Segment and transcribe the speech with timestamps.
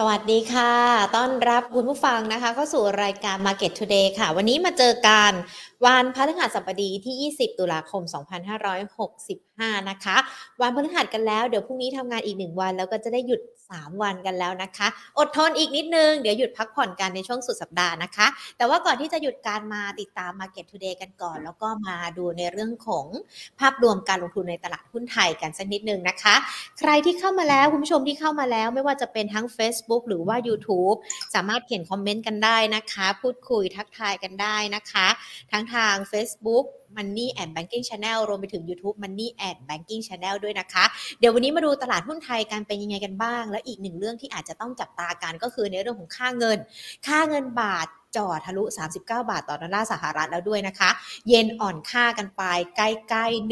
[0.00, 0.72] สวัสดีค่ะ
[1.16, 5.32] ต้อนรับคุณผู้ฟังนะคะเข้าสู่รายการ Market Today ค่ะ วันนี้มาเจอกัน
[5.86, 8.02] วันพฤหัสบดีที่ 20 ตุลาคม
[8.96, 10.16] 2565 นะคะ
[10.60, 14.88] วันพฤหัสกันแล้ว เดี๋ยวพรุ่งนี้ทำงานอีกหนึ่งวัน แล้วก็จะได้หยุด 3 วันกันแล้วนะคะ
[15.18, 23.06] อดทนอีกนิดนึง เดี๋ยวหยุดพักผ่อนกันในช่วงสุดสัปดาห์นะคะ แต่ว่าก่อนที่จะหยุดการมาติดตาม Market Today กันก่อน แล้วก็มาดูในเรื่องของ
[23.60, 26.34] ภาพรวมการลงทุนในตลาดหุ้นไทยกันสักนิดนึงนะคะ
[26.78, 30.96] ใครที่เข้ามาแล้วคุณผู้ชมที่เข้ามาแล้วไม่ว่าจะเป็นทั้ง Facebook หรือว่า YouTube
[31.34, 35.08] สามารถเขียนคอมเมนต์กันได้นะคะ พูดคุยทักทายกันได้นะคะ
[35.52, 36.66] ทั้งทาง Facebook
[36.96, 40.84] Money and Banking Channel รวมไปถึง YouTube Money and Banking Channel ด้วยนะคะ
[41.18, 46.58] เดี๋ยววันนี้มาดูตลาดหุ้นไทยกันเป็นยังไงกันบ้าง แล้วอีกหนึ่งเรื่องที่อาจจะต้องจับตากันก็คือในเรื่องของค่าเงิน
[47.06, 50.90] ค่าเงินบาทจ่อทะลุ 39 บาทต่อดอลลาร์สหรัฐแล้วด้วยนะคะ
[51.28, 52.42] เยนอ่อนค่ากันไป
[52.76, 53.50] ใกล้ๆ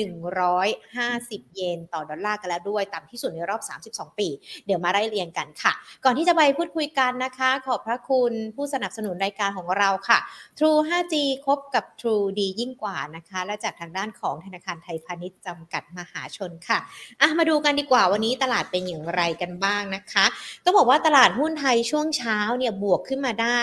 [0.79, 3.63] 150 เยนต่อดอลลาร์กันแล้วด้วย ต่ำที่สุดในรอบ
[3.93, 4.29] 32 ปี
[4.67, 5.73] เดี๋ยวมาไล่เรียงกันค่ะ
[6.05, 10.19] ก่อนที่จะไปพูดคุยกันนะคะ ขอบพระคุณผู้สนับสนุนรายการของเราค่ะ
[10.59, 11.15] True 5G
[11.47, 16.79] คบกับ True ดียิ่งกว่านะคะและจากทางด้านของธนาคารไทยพาณิชย์จำกัดมหาชนค่ะ
[17.21, 20.25] อะมาดูกันดีกว่าวันนี้ตลาดเป็นอย่างไรกันบ้างนะคะ
[20.65, 23.61] ต้องบอกว่าตลาดหุ้นไทยช่วงเช้าเนี่ยบวกขึ้นมาได้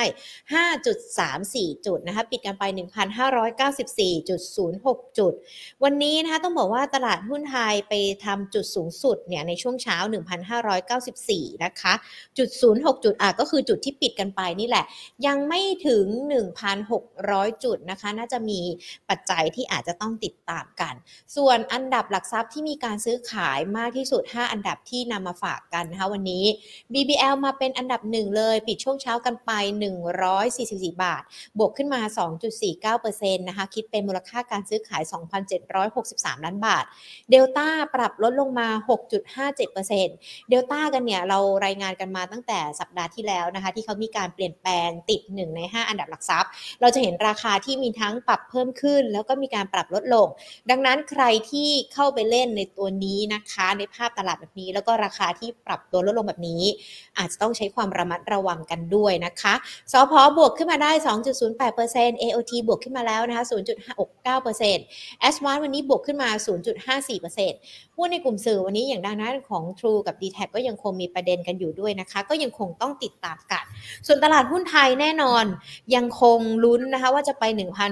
[1.11, 2.63] 5.34 จุดนะคะปิดกันไป
[3.85, 5.33] 1,594.06 จุด
[5.83, 7.93] วันนี้นะคะต้องบอกว่าตลาดหุ้นไทยไป
[8.25, 9.97] ทำจุดสูงสุดเนี่ยในช่วงเช้า
[10.79, 11.93] 1,594 นะคะ
[12.37, 14.85] จุด06 จุดอะก็คือจุดที่ปิดกันไปนี่แหละ
[15.27, 16.05] ยังไม่ถึง
[16.85, 18.59] 1,600 จุดนะคะ น่าจะมี
[19.09, 20.93] ปัจจัยที่อาจจะต้องติดตามกัน
[21.35, 26.45] ส่วนอันดับหลักทรัพย์ที่มีการซื้อขายมากที่สุด 5 อันดับที่นำมาฝากกันนะคะวันนี้
[26.93, 29.51] BBL มาเป็นอันดับหนึ่งเลย ปิดช่วงเช้ากันไป
[30.27, 31.23] 144 บาท
[31.57, 32.01] บวกขึ้นมา
[32.73, 35.03] 2.49%นะคะคิดเป็นมูลค่าการซื้อขาย
[35.73, 36.85] 2,763 ล้านบาท
[37.31, 38.67] เดลต้าปรับลดลงมา
[39.33, 46.49] 6.57%เดลต้ากันเนี่ยเรารายงานกันมาตั้งแต่สัปดาห์ที่แล้วนะคะที่เขามีการเปลี่ยนแปลงติด 1 ใน 5 อันดับหลักทรัพย์
[46.81, 50.27] เราจะเห็นราคาที่มีทั้งปรับเพิ่มขึ้น แล้วก็มีการปรับลดลง
[50.69, 56.63] ดังนั้นใครที่เข้าไปเล่นในตัวนี้นะคะ ในภาพตลาดแบบนี้ แล้วก็ราคาที่ปรับตัวลดลงแบบนี้
[57.17, 59.53] อาจจะต้องใช้ความระมัดระวังกันด้วยนะคะ
[59.91, 60.91] สพบวกขึ้นมาได้
[61.57, 63.45] 2.08% AOT บวกขึ้นมาแล้วนะคะ
[64.13, 66.29] 0.69% a s w a n วันนี้บวกขึ้นมา
[66.93, 73.63] 0.54%หุ้นในกลุ่มสื่อวันนี้อย่างด้านนั้นของ True กับ d t แทก็ยังคงมีประเด็นกันอยู่ด้วยนะคะ ก็ยังคงต้องติดตามกัน
[74.07, 75.45] ส่วนตลาดหุ้นไทยแน่นอน
[75.95, 77.43] ยังคงลุ้นนะคะว่าจะไป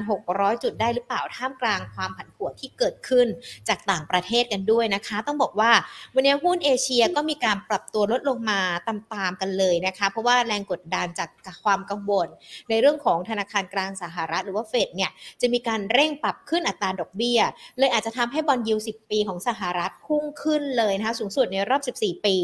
[0.08, 3.28] 1,600 จุดได้หรือเปล่าท่ามกลางความผันผวนที่เกิดขึ้น
[3.68, 5.72] จากต่างประเทศกันด้วยนะคะ ต้องบอกว่า
[6.14, 11.30] วันนี้หุ้นเอเชียก็มีการปรับตัวลดลงมาตามๆกันเลยนะคะ เพราะว่าแรงกดดันจาก
[11.64, 12.28] ความกังวล
[12.70, 17.40] ในเรื่องของธนาคารกลางสหรัฐหรือว่าเฟดเนี่ยจะมีการเร่งปรับขึ้นอัตราดอกเบี้ย
[17.78, 22.36] เลยอาจจะทำให้บอลยู10ปีของสหรัฐพุ่งขึ้นเลยนะคะสูงสุดในรอบ 14 ปี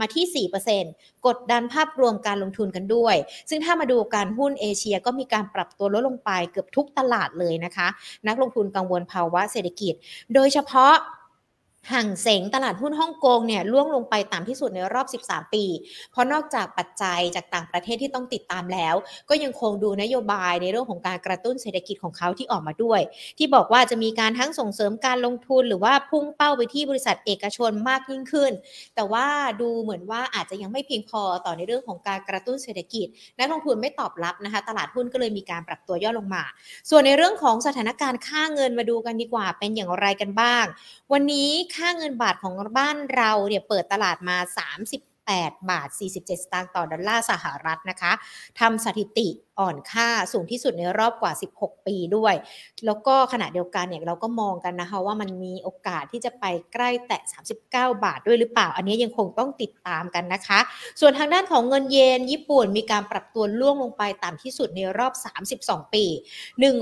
[0.00, 0.46] มาที่
[0.84, 3.16] 4%กดดันภาพรวมการลงทุนกันด้วย
[3.50, 7.88] ซึ่งถ้ามาดูการหุ้นเอเชียก็มีการปรับตัวลดลงไปเกือบทุกตลาดเลยนะคะ
[8.26, 9.94] นักลลงทุนกังวลภาวะเศรษฐกิจ
[10.34, 10.94] โดยเฉพาะ
[11.92, 15.64] ห่างเสงตลาดหุ้นฮ่องกงเนี่ยล่วงลงไปต่ำที่สุดในรอบ 13 ปี
[16.12, 18.94] เพราะนอกจากปัจจัยจากต่างประเทศที่ต้องติดตามแล้ว
[19.28, 23.00] ก็ยังคงดูนโยบายในเรื่องของการกระตุ้นเศรษฐกิจของเขาที่ออกมาด้วย
[23.38, 28.52] ที่บอกว่าจะมีการทั้งส่งเสริมการลงทุนหรือว่าพุ่งเป้าไปที่บริษัทเอกชนมากยิ่งขึ้น
[28.94, 29.26] แต่ว่า
[29.60, 33.06] ดูเหมือนว่าอาจจะยังไม่เพียงพอต่อในเรื่องของการกระตุ้นเศรษฐกิจ
[33.38, 36.44] นักลงทุนไม่ตอบรับนะคะ ตลาดหุ้นก็เลยมีการปรับตัวย่อลงมา
[36.90, 40.64] ส่วนในเรื่องของสถานการณ์ค่าเงินมาดูกันดีกว่าเป็นอย่างไรกันบ้าง
[41.12, 44.36] วันนี้ค่าเงินบาทของบ้านเราเนี่ยเปิดตลาดมา
[45.02, 48.12] 38บาท 47 สตางค์ต่อดอลลาร์สหรัฐนะคะ
[48.60, 52.34] ทำสถิติอ่อนค่าสูงที่สุดในรอบกว่า 16 ปีด้วย
[52.86, 57.20] แล้วก็ขณะเดียวกันเนี่ยเราก็มองกันนะคะว่ามันมีโอกาสที่จะไปใกล้แตะ
[57.62, 60.58] 39 บาทด้วยหรือเปล่า อันนี้ยังคงต้องติดตามกันนะคะ
[61.00, 65.12] ส่วนทางด้านของเงินเยนญี่ปุ่นมีการปรับตัวล่วงลงไปต่ำที่สุดในรอบ
[65.56, 66.04] 32 ปี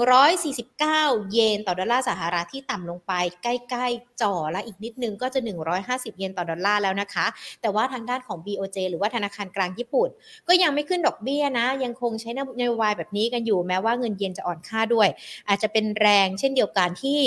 [0.06, 3.12] 149 เยนต่อดอลลาร์สหรัฐที่ต่ำลงไป
[3.42, 5.40] ใกล้ๆจ่อและอีกนิดนึงก็จะ
[5.80, 7.26] 150 เยนต่อดอลลาร์แล้วนะคะ
[7.62, 10.08] แต่ว่าทางด้านของ BOJ หรือว่าธนาคารกลางญี่ปุ่น
[10.48, 12.30] ก็ยังไม่ขึ้นดอกเบี้ยนะยังคงใช้
[12.62, 15.08] นโยบายแบบนี้กันอยู่แม้ว่าเงินเยนจะอ่อนค่าด้วย
[15.48, 17.20] อาจจะเป็นแรงเช่นเดียวกันที่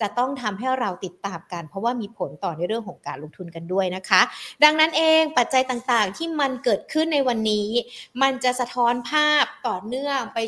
[0.00, 4.20] จะต้องทำให้เราติดตามกัน เพราะว่ามีผลต่อในเรื่องของการลงทุนกันด้วยนะคะ
[4.64, 7.68] ดังนั้นเองปัจจัยต่างๆ ที่มันเกิดขึ้นในวันนี้
[8.22, 10.38] มันจะสะท้อนภาพต่อเนื่องไป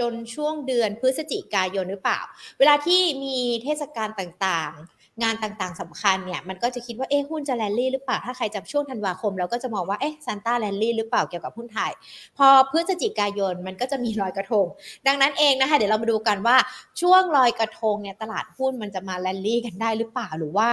[0.00, 2.20] จนช่วงเดือนพฤศจิกายนหรือเปล่า
[2.58, 11.92] เวลาที่มีเทศกาลต่างๆ งานต่างๆสำคัญเนี่ยมันก็จะคิดว่าเอ๊ะหุ้นจะแลนลี่หรือเปล่า ถ้าใครจำช่วงธันวาคม เราก็จะมองว่าเอ๊ะ Santa rally หรือเปล่าเกี่ยวกับหุ้นไทย
[12.38, 14.66] พอพฤศจิกายนมันก็จะมีลอยกระทง
[15.06, 16.56] ดังนั้นเองนะคะเดี๋ยวเรามาดูกันว่า
[17.00, 20.70] ช่วงลอยกระทงเนี่ยตลาดหุ้นมันจะมาแลนลี่กันได้หรือเปล่าหรือว่า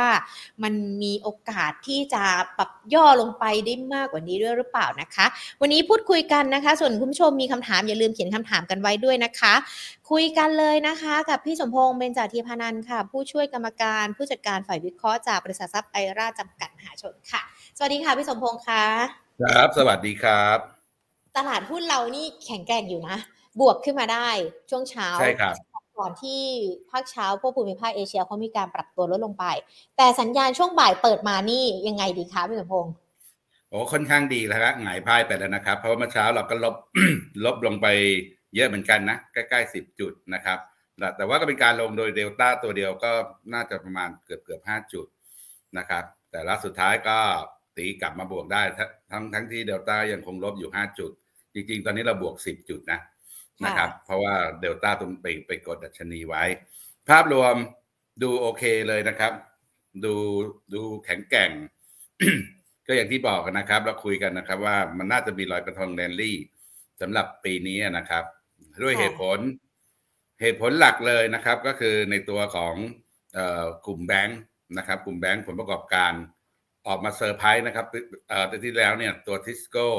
[0.63, 0.73] มัน
[1.03, 2.23] มีโอกาสที่จะ
[2.57, 5.25] ปรับย่อลงไปได้มากกว่านี้ด้วยหรือเปล่านะคะ
[5.61, 9.53] วันนี้พูดคุยกันนะคะ ส่วนคุณผู้ชมมีคำถามอย่าลืมเขียนคำถามกันไว้ด้วยนะคะ
[10.11, 17.41] คุยกันเลยนะคะ กับพี่สมพงษ์เบญจาธีพานันค่ะ ผู้ช่วยกรรมการผู้จัดการฝ่ายวิเคราะห์จากบริษัททรัพย์ไอราจำกัดมหาชนค่ะ
[17.77, 18.83] สวัสดีค่ะพี่สมพงษ์ค่ะ
[19.41, 20.57] ครับ สวัสดีครับ
[21.37, 23.17] ตลาดหุ้นเรานี่แข็งแกร่งอยู่นะ
[23.59, 24.29] บวกขึ้นมาได้
[24.69, 25.55] ช่วงเช้าใช่ครับ
[25.99, 26.41] ก่อนที่
[26.91, 29.45] ภาคเช้าพวกภูมิภาคเอเชียเขามีการปรับตัวลดลงไป
[29.97, 32.93] แต่สัญญาณช่วงบ่ายเปิดมานี่ยังไงดีคะพี่สมพงษ์
[33.69, 36.75] โอ้ค่อนข้างดีแล้วครับหงายพายไปแล้วนะครับ เพราะว่าเมื่อเช้าเราก็ลบ
[37.45, 37.87] ลบลงไป
[38.55, 40.59] เยอะเหมือนกันนะ ใกล้ๆสิบจุดนะครับ
[40.99, 43.11] แต่แต่ว่าก็เป็นการลงโดยเดลต้าตัวเดียวก็
[43.53, 45.07] น่าจะประมาณเกือบเกือบห้าจุด
[45.77, 47.17] นะครับ แต่ละสุดท้ายก็
[47.77, 51.11] ตีกลับมาบวกได้ทั้งทั้งทั้งที่เดลต้ายังคงลบอยู่ห้าจุด
[51.53, 52.99] จริง ๆ ตอนนี้เราบวกสิบจุดนะ
[53.65, 56.43] นะครับ เพราะว่าเดลต้าตรงไปไปกดดัชนีไว้
[57.09, 57.55] ภาพรวม
[58.23, 59.33] ดูโอเคเลยนะครับ
[60.05, 60.15] ดู
[60.73, 61.51] ดูแข็งแกร่ง
[62.87, 66.37] ก็อย่างที่บอกกันนะครับ เราคุยกันนะครับ ว่ามันน่าจะมีลอยกระทงแรนลี่
[67.01, 68.23] สำหรับปีนี้นะครับ
[68.83, 69.39] ด้วยเหตุผล
[70.41, 72.75] เหตุผลหลักเลยนะครับ ก็คือในตัวของ
[73.33, 74.39] เอ่อกลุ่มแบงค์
[74.77, 76.13] นะครับ กลุ่มแบงค์ผลประกอบการ
[76.87, 77.85] ออกมาเซอร์ไพรส์นะครับ
[78.29, 79.89] เอ่อที่แล้วเนี่ยตัวทิสโก้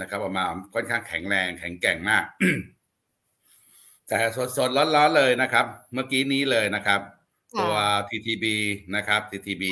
[0.00, 0.44] นะครับออกมา
[0.74, 2.24] ค่อนข้างแข็งแรงแข็งแกร่งมาก
[4.08, 4.18] แต่
[4.56, 7.00] สดๆร้อนๆเลยนะครับ เมื่อกี้นี้เลยนะครับ
[7.60, 7.74] ตัว
[8.08, 8.44] TTB
[8.96, 9.64] นะครับ TTB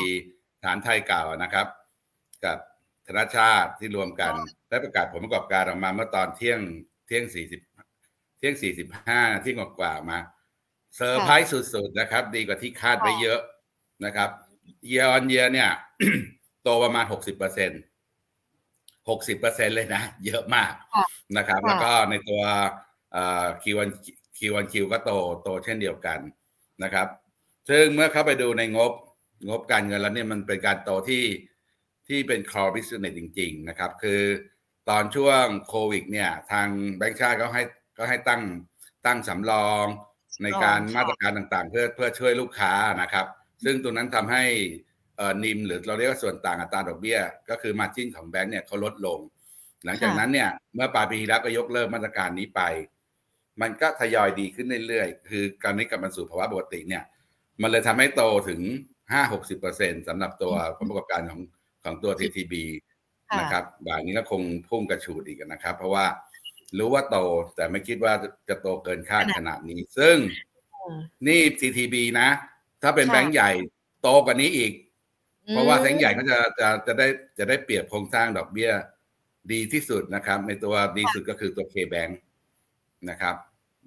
[0.64, 1.67] ฐานไทยเก่านะครับ
[2.44, 2.59] กับ
[3.06, 4.32] ธนาชาติที่รวมกัน
[4.69, 6.61] ได้ประกาศผลประกอบการออกมาเมื่อตอนเที่ยง
[7.06, 10.19] เที่ยงสี่สิบเที่ยงสี่สิบห้าที่งกว่าๆมา
[10.96, 13.40] เซอร์ไพรส์สุดๆนะครับ ดีกว่าที่คาดไว้เยอะ
[14.04, 14.31] นะครับ
[14.88, 15.70] เย a r on year เนี่ย
[16.62, 17.70] โตประมาณหกสิบเปอร์เซ็น
[19.08, 21.06] หกสิบเปอร์เซ็นเลยนะ เยอะมากค่ะ
[21.37, 22.43] นะครับค่ะแล้วก็ในตัว
[23.62, 23.88] คิวัน
[24.38, 25.10] คิวันคิวก็โต
[25.42, 26.19] โตเช่นเดียวกัน
[26.82, 27.08] นะครับ
[27.69, 28.92] ซึ่งเมื่อเข้าไปดูในงบ
[29.49, 31.25] งบการเงินแล้วเนี่ยมันเป็นการโตที่
[32.08, 34.20] ที่เป็น core business จริง ๆ นะครับ คือ
[34.88, 37.62] ตอนช่วงโควิดเนี่ย ทางแบงก์ชาติก็ให้
[37.98, 38.43] ก็ให้ตั้ง
[39.06, 39.87] ตั้งสำรอง
[40.43, 42.72] ในการอ๋อค่ะมาตรการต่างๆ เพื่อเพื่อช่วยลูกค้า
[43.02, 43.26] นะครับ
[43.64, 44.44] ซึ่งตรงนั้นทำให้
[45.16, 47.19] เอ่อนิมหรือเราเรียกว่าส่วนต่างอัตราดอกเบี้ย
[47.50, 49.20] ก็คือมาจิ้นของแบงก์เนี่ยเขาลดลง
[49.84, 52.60] หลังจากนั้นเนี่ยเมื่อปลายปีที่แล้วก็ยกเลิกมาตรการนี้ไป
[53.60, 57.04] มันก็ทยอยดีขึ้นเรื่อยๆ คือการนี้กลับมาสู่ภาวะปกติเนี่ย
[57.62, 58.60] มันเลยทำให้โตถึง
[59.12, 61.40] 5-60%เปอร์เซ็นสำหรับตัวผลประกอบการของ
[61.84, 62.54] ของตัว TTB
[63.31, 66.04] ค่ะนะครับบ่ายนี้ก็คงพุ่งกระฉูดอีกนะครับ เพราะว่า
[66.78, 67.16] รู้ว่าโต
[67.56, 68.14] แต่ไม่คิดว่า
[68.48, 70.16] จะโตเกินคาดขนาดนี้ ซึ่ง
[70.74, 72.28] อืมนี่ TTB นะ
[72.82, 73.50] ถ้าเป็นค่ะแบงก์ใหญ่
[74.02, 74.72] โตกว่านี้อีก
[75.48, 77.06] เพราะว่าแบงก์ใหญ่ก็จะจะจะได้
[77.38, 78.70] จะได้เปรียบโครงสร้างดอกเบี้ย
[79.52, 82.12] ดีที่สุดนะครับ ในตัวดีสุดก็คือตัว K-Bank
[83.10, 83.36] นะครับ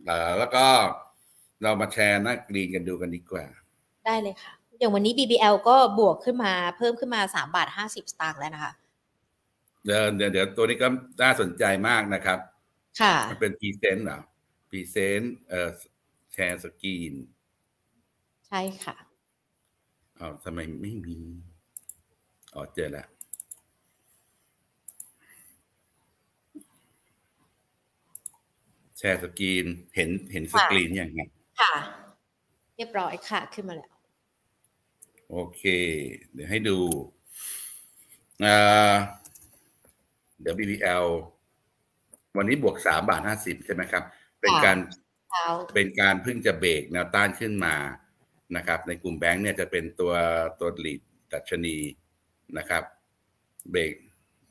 [0.05, 0.65] เอ่อแล้วก็
[1.63, 3.45] เรามาแชร์หน้ากรีนกันดูกันดีกว่า
[4.05, 8.73] ได้เลยค่ะ อย่างวันนี้ BBL ก็บวกขึ้นมาเพิ่มขึ้นมา3บาท50 สตางค์แล้วนะคะ
[9.85, 10.87] เดี๋ยวเดี๋ยวเดี๋ยวตัวนี้ก็
[11.21, 12.39] น่าสนใจมากนะครับ
[13.01, 14.19] ค่ะ มันเป็นพรีเซนต์เหรอ
[14.69, 15.69] present เอ่อ
[16.33, 17.13] share screen
[18.47, 18.95] ใช่ค่ะ
[20.19, 21.17] อ้าวทำไมไม่มี
[22.53, 23.07] อ๋อเจอแล้ว
[28.97, 29.65] share screen
[29.95, 31.19] เห็นเห็นสกรีนอย่างไง
[31.61, 31.73] ค่ะ
[32.75, 33.91] เรียบร้อยค่ะขึ้นมาแล้ว
[35.29, 35.63] โอเค
[36.31, 36.77] เดี๋ยวให้ดู
[38.41, 38.55] เอ่
[38.91, 38.93] อ
[40.41, 41.05] เดี๋ยว BBL
[42.37, 44.03] วันนี้บวกสามบาทห้าสิบใช่ไหมครับ
[44.41, 44.77] เป็นการ
[45.29, 47.75] เช้าเป็นการเพิ่งจะเบรกแนวต้านขึ้นมา
[48.55, 50.13] นะครับ ในกลุ่มแบงค์เนี่ยจะเป็นตัว
[50.59, 51.01] ตัวหลีด
[51.33, 51.77] ดัชนี
[52.57, 52.83] นะครับ
[53.71, 53.93] เบรก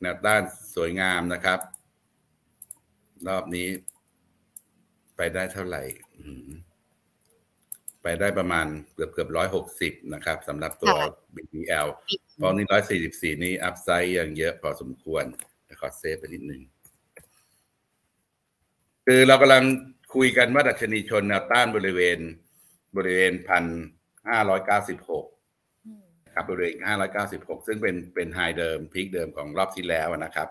[0.01, 0.41] แนวต้าน
[0.75, 1.59] สวยงามนะครับ
[3.27, 3.67] รอบนี้
[5.17, 5.83] ไปได้เท่าไหร่
[6.19, 6.47] อืม
[8.03, 10.95] ไปได้ประมาณเกือบเกือบร้อยหกสิบนะครับสำหรับตัว
[11.35, 11.87] BBL
[12.41, 15.23] ตอนนี้ร้อยสี่สิบสี่นี่ upside ยังเยอะพอสมควร
[15.65, 16.61] แต่ขอ safe ไปนิดนึง
[19.11, 19.63] คือเรากำลัง
[20.15, 22.19] คุยกันว่าดัชนีชนแนวต้านบริเวณ
[22.97, 23.65] บริเวณพัน
[24.27, 25.25] ห้าร้อยเก้าสิบหก
[26.33, 30.47] ครับบริเวณห้าร้อยเก้าสิบหกซึ่งเป็นเป็น high เดิม peak เดิมของรอบที่แล้วนะครับ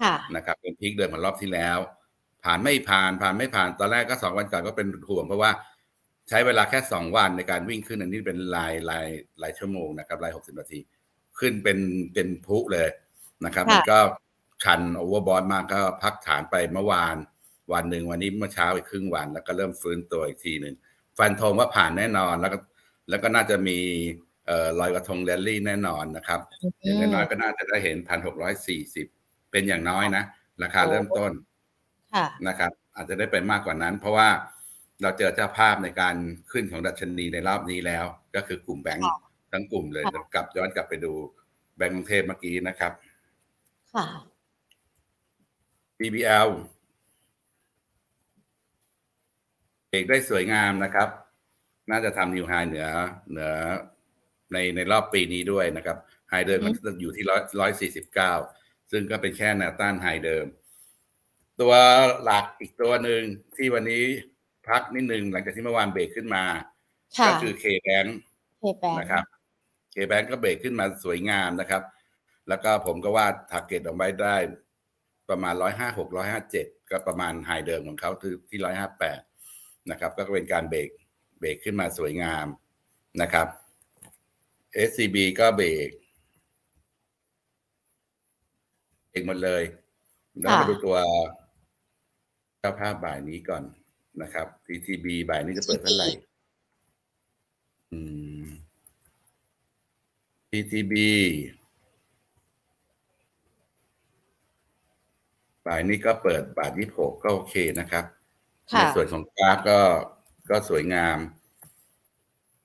[0.00, 1.78] ค่ะนะครับเป็น peak เดิมของรอบที่แล้ว
[2.44, 5.50] ผ่านไม่ผ่านผ่านไม่ผ่านตอนแรกก็สองวันก่อนก็เป็นห่วงเพราะว่า
[6.28, 9.06] ใช้เวลาแค่สองวันในการวิ่งขึ้นอันนี้เป็นรายราย
[9.42, 10.78] รายชั่วโมงนะครับรายหกสิบนาที
[11.38, 11.78] ขึ้นเป็น
[12.14, 12.88] เป็นพลุเลย
[13.44, 13.98] นะครับค่ะมันก็
[14.62, 17.18] ชัน overbought มากก็พักฐานไปเมื่อวาน
[17.72, 20.74] วันหนึ่งวันนี้เมื่อเช้าอีกครึ่งวัน แล้วก็เริ่มฟื้นตัวอีกทีหนึ่ง
[21.18, 22.58] ฟันธงว่าผ่านแน่นอนแล้วก็
[23.08, 23.78] แล้วก็น่าจะมี
[24.46, 26.40] เอ่อลอยกระทงแรลลี่แน่นอนนะครับ
[26.82, 29.06] อย่างน้อยๆก็น่าจะได้เห็นพันหกร้อยสี่สิบ
[29.50, 30.24] เป็นอย่างน้อยนะ
[30.62, 31.32] ราคาเริ่มต้น
[32.14, 34.28] ค่ะนะครับ อาจจะได้ไปมากกว่านั้น เพราะว่า
[35.02, 36.16] เราเจอเจ้าภาพในการ
[36.52, 38.04] ขึ้นของดัชนีในรอบนี้แล้ว
[38.34, 39.18] ก็คือกลุ่มแบงก์ค่ะ
[39.52, 41.12] ทั้งกลุ่มเลยค่ะกลับย้อนกลับไปดู
[41.76, 42.92] แบงก์กรุงเทพเมื่อกี้นะครับ
[43.94, 44.06] ค่ะ
[45.98, 46.64] BBL เอ
[50.00, 51.08] กได้สวยงามนะครับ
[51.90, 52.86] น่าจะทำนิวไฮเหนือ
[53.30, 53.52] เหนือ
[54.52, 55.96] ในในรอบปีนี้ด้วยนะครับ
[56.30, 58.32] ไฮเดิมอืก็มอยู่ที่ร้อยร้อยสี่สิบเก้า
[58.90, 60.46] ซึ่งก็เป็นแค่แนวต้าน high เดิม
[61.60, 61.74] ตัว
[62.22, 63.22] หลักอีกตัวหนึ่ง
[63.56, 64.04] ที่วันนี้
[64.68, 66.44] พักนิดนึงหลังจากที่เมื่อวานเบรกขึ้นมา
[67.18, 68.08] ค่ะก็คือ K-Bank
[68.60, 69.24] K-Bank นะครับ
[69.94, 71.82] K-Bank ก็เบรกขึ้นมาสวยงามนะครับ
[72.48, 74.36] แล้วก็ผมก็ว่า target เอาไว้ได้
[75.30, 79.20] ประมาณร้อยห้าหกร้อยห้าเจ็ดก็ประมาณ high เดิมของเขาคือที่ร้อยห้าแปด
[79.90, 80.88] นะครับ ก็เป็นการ break
[81.40, 82.46] break ขึ้นมาสวยงาม
[83.22, 83.46] นะครับ
[84.88, 85.88] SCB ก็เบรก
[89.10, 89.62] เองหมดเลย
[90.40, 90.96] แล้วมาดูตัว
[92.58, 93.62] เจ้าภาพบ่ายนี้ก่อน
[94.22, 96.08] นะครับ TTB บ่ายนี้จะเปิดเท่าไหร่
[97.92, 98.00] อื
[98.42, 98.44] ม
[100.50, 100.94] TTB
[105.66, 108.04] บ่ายนี้ก็เปิดบาทยี่หกก็โอเคนะครับ
[108.66, 109.80] ในค่ะส่วนของกราฟก็
[110.50, 111.18] ก็สวยงาม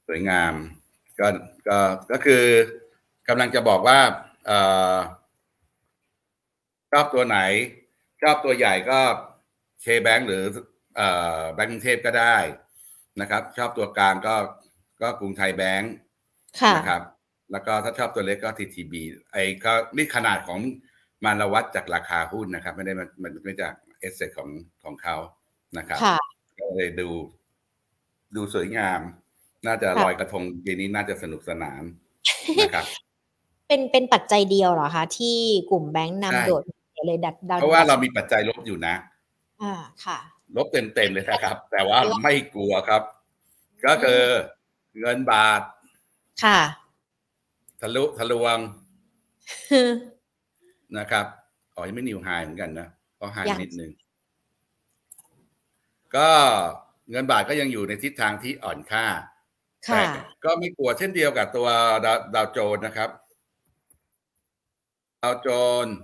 [0.08, 0.54] สวยงาม
[1.20, 1.28] ก็
[1.68, 1.78] ก็
[2.12, 2.44] ก็คือ
[3.28, 4.00] กำลังจะบอกว่า
[4.46, 4.60] เอ่
[4.94, 4.96] อ
[6.92, 7.40] ชอบตัวไหน
[8.22, 9.00] ชอบตัวใหญ่ก็
[9.82, 10.44] เคแบงหรือ
[10.96, 11.08] เอ่
[11.40, 12.38] อแบงก์กรุงเทพก็ได้
[13.22, 14.36] นะครับ ชอบตัวกลางก็
[15.02, 15.94] ก็กรุงไทยแบงก์
[16.62, 17.02] ค่ะนะครับ
[17.52, 18.94] แล้วก็ถ้าชอบตัวเล็กก็ TTB
[19.32, 20.60] ไอ้ก็นี่ขนาดของ
[21.26, 24.50] มันเราวัดจากราคาหุ้นนะครับ ไม่ได้มันมันไม่จากเอสเซของ
[24.84, 25.16] ของเขา
[25.78, 26.18] นะครับค่ะ
[26.60, 27.10] ก็เลยดู
[28.36, 29.00] ดูสวยงาม
[29.68, 31.84] น่าจะค่ะลอยกระทงเย็นนี้น่าจะสนุกสนาน
[32.62, 32.86] นะครับ
[33.68, 35.38] เป็นเป็นปัจจัยเดียวเหรอคะ ที่
[35.72, 36.62] กลุ่มแบงค์ใช่นำโดด
[37.08, 38.96] เลยดัดดาวเพราะว่าเรามีปัจจัยลบอยู่นะ
[39.62, 39.74] อ่า
[40.06, 40.18] ค่ะ
[40.56, 43.02] ลบเต็มๆเลยนะครับ แต่ว่าไม่กลัวครับ
[43.86, 44.22] ก็คือ
[45.00, 45.62] เงินบาท
[46.44, 46.60] ค่ะ
[47.82, 48.58] ทะลุทะลวง
[50.98, 51.26] นะครับ
[51.76, 52.88] อ๋อยังไม่นิวไฮเหมือนกันนะ
[53.20, 53.92] ก็ไฮยังนิดนึง
[56.16, 56.30] ก็
[57.12, 59.06] เงินบาทก็ยังอยู่ในทิศทางที่อ่อนค่า
[59.88, 61.68] ค่ะแต่ก็ไม่กลัวเช่นเดียวกับตัว
[62.06, 63.10] ดาวดาวโจนส์นะครับ
[65.22, 65.50] ดาวโจ
[65.86, 65.96] นส์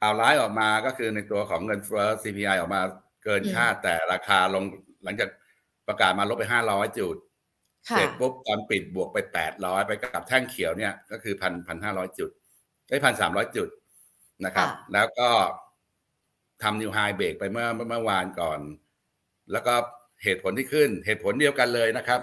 [0.00, 2.82] ข่าวร้ายออกมาก็คือในตัวของเงินเฟ้อ CPI ออกมา
[3.24, 4.64] เกินอืมคาดแต่ราคาลง
[5.04, 5.30] หลังจาก
[5.88, 7.16] ประกาศมาลบไปห้าร้อยจุด
[7.88, 12.30] ค่ะเสร็จปุ๊บตอนปิดบวกไปแปดร้อยไปกับแท่งเขียวเนี่ยก็คือพันพันห้าร้อยจุด
[12.88, 13.68] ได้พันสามร้อยจุด
[14.44, 15.28] นะครับค่ะแล้วก็
[16.62, 18.60] ทำนิวไฮเบรกไปเมื่อเมื่อวานก่อน
[19.52, 19.74] แล้วก็
[20.24, 22.20] เหตุผลที่ขึ้น เหตุผลเดียวกันเลยนะครับ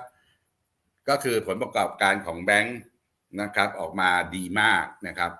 [1.09, 2.79] ก็คือผลประกอบการของแบงค์
[3.41, 5.31] นะครับ ออกมาดีมากนะครับ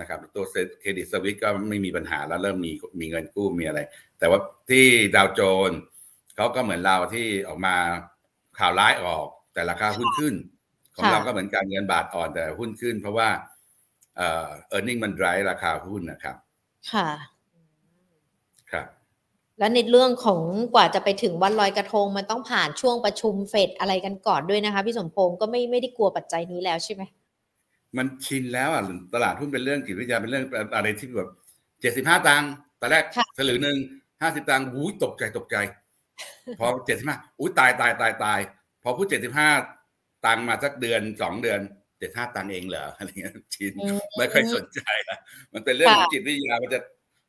[0.00, 0.44] นะครับ ตัว
[0.80, 3.80] เครดิตสวิตก็ไม่มีปัญหาแล้วเริ่มมีมีเงินกู้มีอะไร
[4.18, 4.86] แต่ว่าที่
[5.16, 5.78] ดาวโจนส์
[6.36, 7.76] เขาก็เหมือนเราที่ออกมา
[8.58, 10.34] ข่าวร้ายออก แต่ราคาหุ้นขึ้น
[10.94, 13.28] ของค่ะเราก็เหมือนกันเงินบาทอ่อนแต่หุ้นขึ้น เพราะว่า
[14.16, 16.36] เอ่อ earning มัน drive ราคาหุ้นนะครับ
[16.92, 17.31] ค่ะครับ
[19.58, 20.40] แล้วในเรื่องของ
[20.74, 27.02] กว่าจะไปถึงวันลอยกระทงมันต้องผ่านช่วงประชุมเฟดอะไรกันก่อนด้วยนะคะ พี่สมพงศ์ก็ไม่ไม่ได้กลัวปัจจัยนี้แล้วใช่ไหม
[27.96, 28.82] มันชินแล้วอะ
[29.14, 30.44] ตลาดหุ้นเป็นเรื่องจิตวิทยาเป็นเรื่อง
[30.76, 31.30] อะไรที่แบบ
[31.80, 33.78] เจ็ดสิบห้าตังค์ตอนแรกค่ะสลึงหนึ่ง
[34.22, 35.56] ห้าสิบตังค์อุ้ยตกใจตกใจ
[36.58, 38.40] พอเจ็ดสิบห้าอุ้ยตายตายตายตาย
[38.82, 39.48] พอพูดเจ็ดสิบห้า
[40.26, 41.60] ตังค์มาสักเดือนสองเดือน
[41.98, 45.18] เจ็ดห้าตังค์เองเหรออะไรเงี้ยชินอืมไม่ค่อยสนใจละ
[45.54, 46.80] มันเป็นเรื่องของค่ะจิตวิทยามันจะ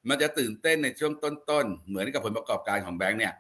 [0.10, 3.33] มันจะตื่นเต้นในช่วงต้นๆ เหมือนกับผลประกอบการของแบงค์เนี่ย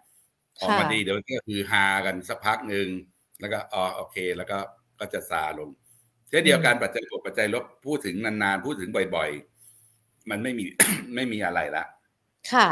[0.59, 2.87] ออกมาดีเดี๋ยวก็คือฮากันสักพักหนึ่ง
[3.39, 4.57] แล้วก็อ๋อโอเค แล้วก็
[4.99, 5.69] ก็จะซาลง
[6.29, 10.65] เช่นเดียวกันปัจจัยบวกปัจจัยลบพูดถึงนานๆ พูดถึงบ่อยๆ มันไม่มี
[11.15, 11.83] ไม่มีอะไรละ
[12.51, 12.69] ค่ะ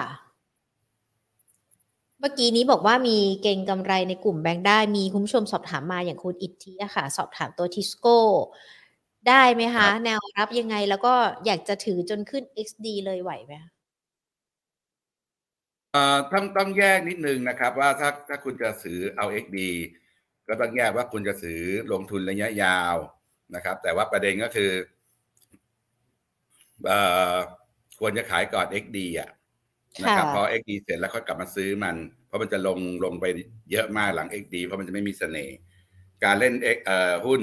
[2.20, 8.18] เมื่อกี้นี้บอกว่ามีเก่งกำไรในกลุ่มแบงค์ได้มีคุณผู้ชมสอบถามมาอย่างคุณอิทธิอะค่ะ สอบถามตัวทิสโก้
[9.28, 11.14] ได้ไหมครัคะบแนวรับยังไงแล้วก็
[11.46, 13.71] อยากจะถือจนขึ้น XD เลยไหวไหมคะเอ่อ
[16.34, 19.58] ต้องต้องแยกนิดนึงนะครับว่าถ้าถ้าคุณจะซื้อเอา XD
[20.48, 22.96] ก็ต้องแยกว่าคุณจะซื้อลงทุนระยะยาว
[23.56, 24.72] นะครับ แต่ว่าประเด็นก็คือ
[26.86, 27.00] เอ่
[27.34, 27.36] อ
[28.00, 29.30] ควรจะขายก่อน XD อะ
[30.04, 31.96] นะครับค่ะพอ XD เสร็จแล้วค่อยกลับมาซื้อมัน
[32.28, 33.26] เพราะมันจะลงลงไป
[33.72, 35.56] เยอะมากหลัง XD เพราะมันจะไม่มีเสน่ห์
[36.24, 37.42] การเล่น X เอ่อหุ้น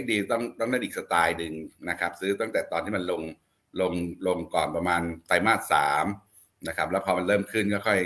[0.00, 1.52] XD ต้องต้องเล่นอีกสไตล์หนึ่ง
[1.88, 3.22] นะครับ ซื้อตั้งแต่ตอนที่มันลง
[3.80, 3.92] ลง
[4.26, 6.06] ลงก่อนประมาณไตรมาสสาม
[6.68, 8.00] นะครับแล้วพอมันเริ่มขึ้นก็ค่อย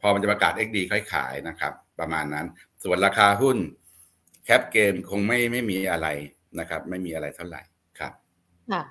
[0.00, 2.46] พอมันจะประกาศ XD ค่อยขายนะครับ ประมาณนั้น
[2.82, 3.56] ส่วนราคาหุ้น
[4.44, 6.08] แคปเกมคงไม่ไม่มีอะไร
[6.58, 7.62] นะครับ ไม่มีอะไรเท่าไหร่
[7.98, 8.12] ครับ
[8.72, 8.82] ค่ะ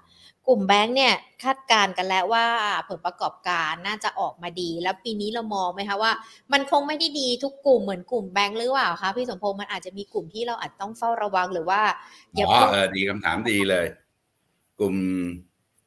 [0.48, 1.13] กลุ่มแบงค์เนี่ย
[1.44, 2.46] คาดการณ์กันแล้วว่า
[2.89, 6.12] ผลประกอบการน่าจะออกมาดี แล้วปีนี้เรามองไหมคะว่า
[6.53, 11.82] มันคงไม่ได้ดีทุกกลุ่มเหมือนกลุ่มแบงค์หรือเปล่าคะพี่สมพงษ์มันอาจจะมีกลุ่มที่เราอาจต้องเฝ้าระวังหรือว่า
[12.36, 13.86] อย่าอ๋อเพิ่งเออดีคำถามดีเลย
[14.80, 14.96] กลุ่ม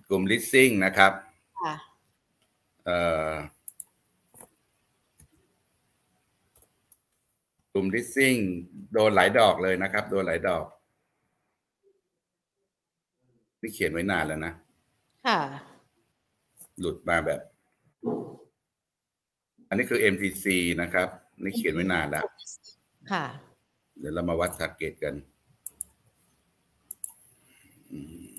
[0.09, 1.13] กลุ่ม leasing นะครับ
[2.87, 2.99] ค่ะเอ่
[3.31, 3.33] อ
[7.73, 8.41] กลุ่ม leasing
[8.93, 10.65] โดนหลายดอกเลยนะครับ โดนหลายดอก
[13.61, 14.53] นี่เขียนไว้นานแล้วนะ
[15.27, 15.41] ค่ะ
[16.81, 17.41] หลุดมาแบบ
[19.69, 20.45] อันนี้คือ MTC
[20.83, 21.09] นะครับ
[21.43, 22.27] นี่เขียนไว้นานแล้ว
[23.13, 23.25] ค่ะ
[23.99, 25.15] เดี๋ยวเรามาวัด t า r g เกตกัน
[27.93, 28.36] อืม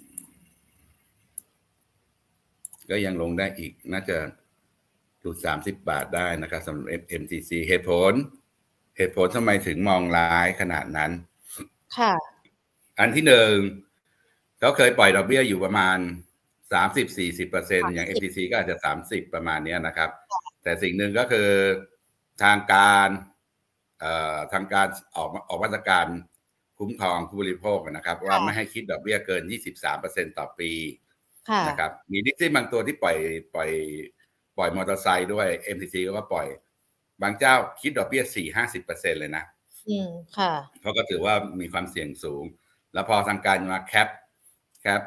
[2.89, 4.17] ก็ยังลงได้อีกน่าจะ
[5.23, 6.87] ถูกสามสิบบาทได้นะครับสำหรับ
[7.21, 8.13] MTC เหตุผล
[8.97, 11.11] เหตุผลทำไมถึงมองร้ายขนาดนั้น
[11.97, 12.13] ค่ะ
[12.99, 13.53] อันที่หนึ่ง
[14.59, 15.97] เขาเคยปล่อยดอกเบี้ยอยู่ประมาณ
[16.73, 20.09] สามสิบสี่สิบเปอร์เซ็นอย่าง MTC ก็อาจจะสามสิบประมาณเนี้ยนะครับ
[20.63, 21.49] แต่สิ่งหนึ่งก็คือ
[22.43, 23.09] ทางการ
[23.99, 26.05] เอ่อทางการออกออกมาตรการ
[26.77, 29.43] คุ้มครองผู้บริโภคนะครับ ว่าไม่ให้คิดดอกเบี้ยเกิน
[29.91, 31.06] 23%ต่อปีค่ะ
[31.67, 33.17] นะครับมีดิสซี่บางตัวที่ปล่อย
[33.55, 33.69] ปล่อย
[34.57, 36.47] ปล่อยมอเตอร์ไซค์ด้วย MTC ก็ปล่อย
[37.21, 38.23] บางเจ้าคิดดอกเบี้ย
[38.67, 39.43] 4-50%เลยนะ
[39.89, 42.43] อืมค่ะเขาก็ถือว่ามีความเสี่ยงสูง
[42.93, 44.07] แล้วพอทางการมา cap
[44.81, 45.01] cap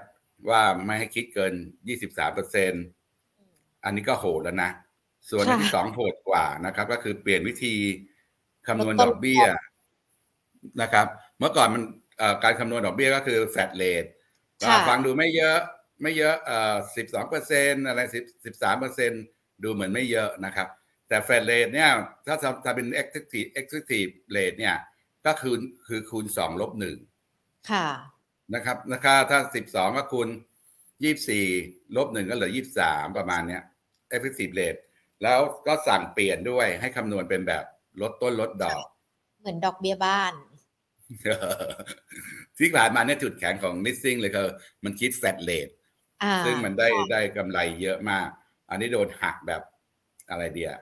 [0.50, 1.52] ว่าไม่ให้คิดเกิน
[1.94, 2.73] 23เปอร์เซ็น
[3.85, 4.70] อันนี้ก็โหดแล้วนะ
[5.30, 7.75] ส่วนอันที่ค่ะสองโหดกว่านะครับ ก็คือเปลี่ยนวิธี
[8.66, 9.44] คำนวณลดต้ดนอกเบี้ย
[10.82, 11.06] นะครับ
[11.38, 11.82] เมื่อก่อนมัน
[12.18, 14.04] เอ่อการคำนวณดอกเบี้ยก็คือแฟดเลท
[14.62, 15.59] ค่ะฟังดูไม่เยอะ
[16.02, 19.12] ไม่เยอะเอ่อสิบสองเปอร์เซ็นอะไรสิบสิบสามเปอร์เซ็น
[19.62, 20.69] ดูเหมือนไม่เยอะนะครับ
[21.09, 21.90] แต่แฟดเลทเนี่ย
[22.26, 24.76] ถ้าทำถ้าเป็น executive executive rate เนี่ย
[25.26, 26.97] ก็คือคือคูณสองลบหนึ่ง
[27.71, 27.88] ค่ะ
[28.54, 30.28] นะครับนะครับถ้าสิบสองก็คูณ
[31.04, 31.47] ยี่สี่
[31.97, 33.62] ลบหนึ่งก็เหลือยี่สามประมาณเนี้ย
[34.16, 34.80] effective rate
[35.23, 37.64] แล้วก็สั่งเปลี่ยนด้วยให้คำนวณเป็นแบบ
[38.00, 38.85] ลดต้นลดดอก
[39.40, 40.35] เหมือนดอกเบี้ยบ้าน
[42.59, 44.49] ที่ผ่านมาเนี่ยจุดแข็งของ missing เลยคือ
[44.85, 45.79] มันคิด flat rate อ่า
[46.45, 48.29] ซึ่งมันได้ได้กำไรเยอะมาก
[48.71, 49.62] อันนี้โดนหักแบบ
[50.31, 50.73] อะไรเดีย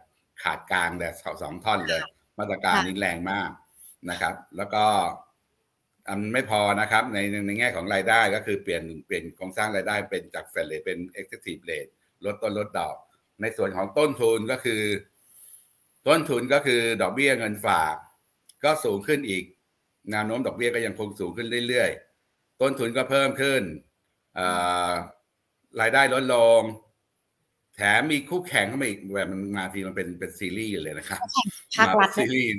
[0.43, 2.03] ขาดกลางแต่สองสองท่อนเลย
[2.39, 3.51] มาตรการนี้แรงมาก
[4.11, 4.85] นะครับ แล้วก็
[6.09, 11.91] อันไม่พอนะครับในในในแง่ของรายได้ก็คือเปลี่ยนเปลี่ยนโครงสร้างรายได้เป็นจากแฟลเลเป็น effective rate
[12.25, 12.97] ลดต้นลดดอก
[13.41, 14.83] ในส่วนของต้นทุนก็คือ
[16.09, 17.95] ต้นทุนก็คือดอกเบี้ยเงินฝาก
[18.65, 19.45] ก็สูงขึ้นอีก
[20.11, 23.63] แนวโน้มดอกเบี้ยก็ยังคงสูงขึ้นเรื่อยๆ ต้นทุนก็เพิ่มขึ้น
[24.35, 24.47] เอ่
[24.89, 24.91] อ
[25.81, 26.63] รายได้ลดลง
[27.77, 31.21] แถมมีคู่แข่งเข้ามาอีกแบบมันมาทีมันเป็นเป็นซีรีส์เลยนะครับ
[31.79, 32.51] ภาครัฐมเป็นซีรีส์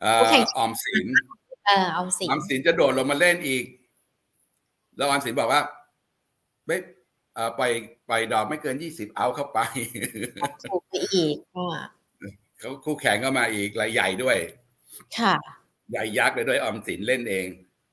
[0.00, 1.06] เอ่คู่อแข่งออมสิน
[1.66, 3.64] เออเอาสิออมสินจะโดดลงมาเล่นอีก
[4.96, 5.62] แล้วออมสินบอกว่า
[6.66, 6.76] ไม่
[7.34, 7.72] เอ่อปล่อย
[8.08, 9.58] ปล่อยดอกไม่เกินยี่สิบเอาเข้าไป
[10.70, 11.80] ถูกไปอีกอ่า
[12.58, 14.36] เขาคู่แข่งก็มาอีกรายใหญ่ด้วย
[15.18, 15.34] ค่ะ
[15.90, 17.46] ใหญ่ยักษ์เลยด้วยออมสินเล่นเอง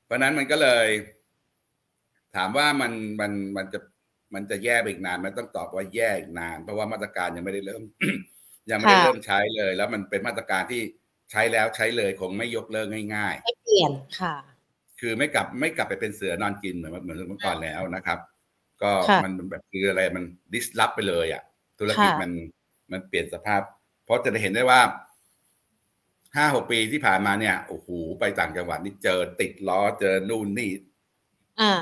[0.05, 0.87] เพราะฉะนั้นมันก็เลย
[2.35, 3.79] ถามว่ามันมันมันจะ
[4.33, 7.83] มันจะแย่ไปอีกนานมันต้องตอบว่าแย่อีกนาน เพราะว่ามาตรการยังไม่ได้เริ่ม
[8.69, 10.81] ยังไม่ได้ค่ะเริ่มใช้เลย แล้วมันเป็นมาตรการที่
[11.31, 14.35] ใช้แล้วใช้เลยคงไม่ยกเลิกง่ายๆไม่เปลี่ยนค่ะ
[14.99, 18.19] คือไม่กลับไม่กลับไปเป็นเสือนอนกินเหมือนเหมือนเมื่อก่อนแล้วนะครับ
[18.81, 21.43] ก็ค่ะมันแบบคืออะไรมันดิสล p ไปเลยอะ
[21.79, 22.31] ธุรกิจค่ะมัน
[22.91, 23.61] มันเปลี่ยนสภาพ
[24.05, 24.81] เพราะจะได้เห็นได้ว่า
[26.35, 27.87] ห้าหกปีที่ผ่านมาเนี่ยโอ้โห
[28.19, 30.71] ไปต่างจังหวัดนี่เจอติดล้อเจอนู่นนี่
[31.61, 31.73] อ่า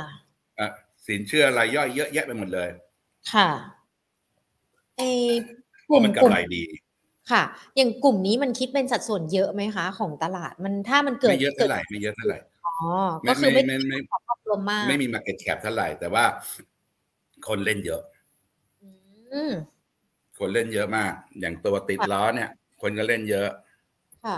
[0.60, 0.70] อะ
[1.08, 2.70] สินเชื่อรายย่อยเยอะแยะไปหมดเลย
[3.34, 3.50] ค่ะ
[4.98, 5.32] เออ
[5.86, 6.64] เพราะมันกลุ่กำไรดี
[7.32, 7.44] ค่ะ
[7.76, 12.74] อย่างกลุ่มนี้มันคิดเป็นสัดส่วนเยอะไหมคะ ของตลาดมันถ้ามันเกิดไม่เยอะเกิเท่าดไหร่ไม่เยอะเท่าไหร่อ๋อ
[13.22, 16.24] ไม่ก็คือไม่ไม่ไม่ขอบรวมมากไม่มี market cap เท่าไหร่ แต่ว่า
[17.48, 18.02] คนเล่นเยอะ
[18.84, 19.52] อืม
[20.40, 22.50] คนเล่นเยอะมาก อย่างตัวติดล้อเนี่ย
[22.82, 23.50] คนก็เล่นเยอะ
[24.26, 24.38] ค่ะ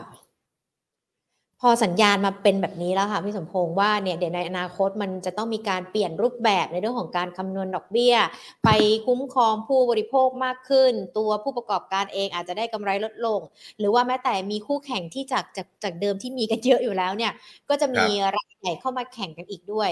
[1.62, 8.15] พอสัญญาณมาเป็นแบบนี้แล้วค่ะพี่สมพงษ์ว่าเนี่ยเดี๋ยวในอนาคตมันจะต้องมีการเปลี่ยนรูปแบบในเรื่องของการคำนวณดอกเบี้ย
[8.63, 8.70] ไป
[9.08, 13.39] คุ้มครองผู้บริโภคมากขึ้น ตัวผู้ประกอบการเองอาจจะได้กำไรลดลง
[13.80, 17.32] หรือว่าแม้แต่มีคู่แข่งที่จากจากจากเดิมที่มีกันเยอะอยู่แล้วเนี่ย
[17.70, 19.89] ก็จะมีรายใหญ่เข้ามาแข่งกันอีกด้วย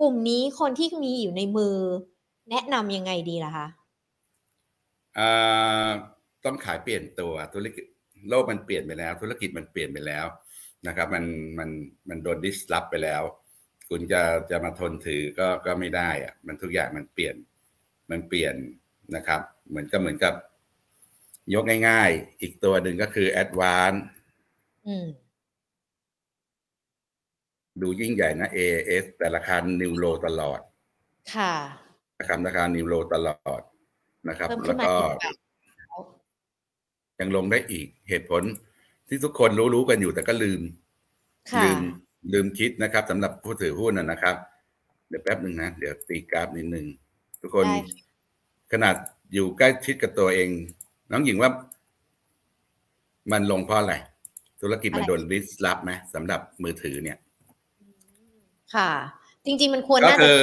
[0.00, 1.76] กลุ่มนี้คนที่มีอยู่ในมือ
[2.50, 3.66] แนะนำยังไงดีล่ะคะ
[5.14, 5.28] เอ่
[5.86, 5.88] อ
[6.44, 7.84] ต้องขายเปลี่ยนตัวธุรกิจ
[8.28, 10.26] โลกมันเปลี่ยนไปแล้ว ธุรกิจมันเปลี่ยนไปแล้ว
[10.88, 11.24] นะครับ มัน
[11.58, 11.70] มัน
[12.08, 13.22] มันโดนดิสลอฟไปแล้ว
[13.88, 17.36] คุณจะจะมาทนถือก็ก็ไม่ได้อะมันทุกอย่างมันเปลี่ยน
[18.10, 18.54] มันเปลี่ยน
[19.16, 20.34] นะครับ เหมือนกับเหมือนกับ
[21.54, 23.98] ยกง่ายๆ อีกตัวหนึ่งก็คือ Advance
[24.86, 25.06] อืม
[27.82, 30.60] ดูยิ่งใหญ่นะ AAS แต่ราคานิวโลตลอด
[31.34, 31.54] ค่ะ
[32.18, 33.62] นะครับราคานิวโลตลอด
[34.28, 36.06] นะครับเพิ่มขึ้แล้นวมาก็ถึงแบบ
[37.20, 38.42] ยังลงได้อีกเหตุผล
[39.08, 40.60] ที่ทุกคนรู้ๆกันอยู่แต่ก็ลืม
[41.52, 41.80] ค่ะลืม
[42.32, 44.36] ลืมคิดนะครับสำหรับผู้ถือหุ้นนะนะครับ
[45.08, 46.86] เดี๋ยวแป๊บหนึ่งนะ เดี๋ยวตีกราฟนิดหนึ่ง
[47.40, 47.80] ทุกคนได้
[48.72, 48.94] ขนาด
[49.34, 50.48] อยู่ใกล้ชิดกับตัวเอง
[51.12, 51.50] น้องหญิงว่า
[53.32, 53.94] มันลงเพราะอะไร
[54.60, 57.18] ธุรกิจมันโดนริสรับไหมสำหรับมือถือเนี่ย
[58.74, 58.90] ค่ะ
[59.46, 60.40] จริง ๆ มันควรก็น่าจะคือ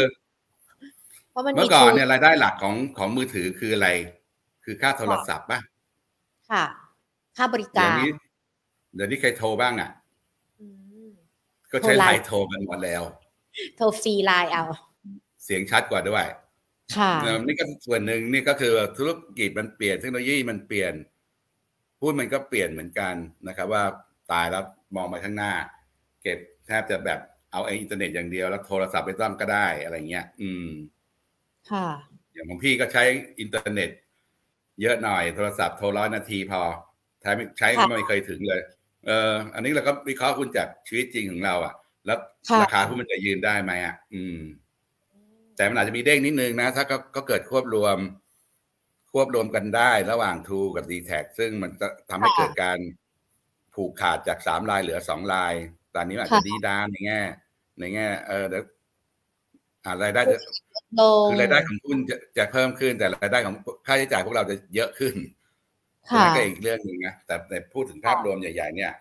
[1.32, 3.90] เพราะมันเมื่มีอก่อนทุเนี่ยรายได้หลักของของมือถือคืออะไร
[4.64, 5.60] คือค่าโทรศัพท์ป่ะ
[6.52, 6.66] ค่ะ
[7.38, 8.12] ค่าบริเดี๋ยกาวรนี้
[8.96, 9.92] เดี๋ยวนี้ใครโทรบ้างอะ
[10.60, 10.68] อื
[11.06, 11.08] ม
[11.72, 13.04] ก็ใช้โทร LINE LINE โทรกันหมดแล้ว
[13.76, 14.64] โทรฟรีไลน์เอา
[15.44, 16.26] เสียงชัดกว่าด้วย
[16.98, 20.94] ค่ะเอ่อนี่ก็ส่วนหนึ่งนี่ก็คือธุรกิจมันเปลี่ยนเทคโนโลยีมันเปลี่ยน
[22.02, 23.16] หุ้นมันก็เปลี่ยนเหมือนกัน
[23.48, 23.84] นะครับ ว่า
[24.32, 24.64] ตายแล้ว
[24.96, 25.54] มองไปข้างหน้า
[26.22, 27.20] เก็บแทบจะแบบ
[27.52, 30.68] เอาไอ้อินเทอร์เน็ตอย่างเดียวแล้วโทรศัพท์ไม่ต้องก็ได้อะไรเงี้ย อืม
[31.72, 31.88] ค่ะ
[32.34, 33.04] อย่างของพี่ก็ใช้
[33.40, 33.90] อินเทอร์เน็ต
[34.82, 36.62] เยอะหน่อยโทรศัพท์โทรร้อยนาทีพอ
[37.22, 38.62] ใช้ไม่ใช้ค่ะไม่เคยถึงเลย
[39.06, 41.74] เอออันนี้เราก็วิเคราะห์หุ้นจากชีวิตจริงของเราอะ
[42.06, 44.38] แล้วค่ะราคาหุ้นมันจะยืนได้ไหมอะ อืม
[45.56, 47.98] แต่มันอาจจะมีเด้งนิดนึงนะ ถ้าก็ก็เกิดควบรวม
[49.12, 52.78] ควบรวมกันได้ระหว่างทูกับ d t แทซึ่งมันจะทำให้เกิดการ
[53.76, 55.54] ผูกขาดจากสามลายเหลือสองลาย
[55.96, 57.22] ตอนนี้อาจจะดีด้านในแง่
[57.80, 58.64] ในแง่ เออเดี๋ยว
[59.84, 60.38] อ่ารายได้จะ
[61.00, 63.56] ลงคือรายได้ของหุ้นจะจะเพิ่มขึ้นแต่รายได้ของ
[63.88, 65.45] ค่าใช้จ่ายพวกเราจะเยอะขึ้นค่ะ
[66.14, 68.94] นั่นก็อีกเรื่องหนึ่งนะแต่แต่พูดถึงภาพรวมใหญ่ๆเนี่ย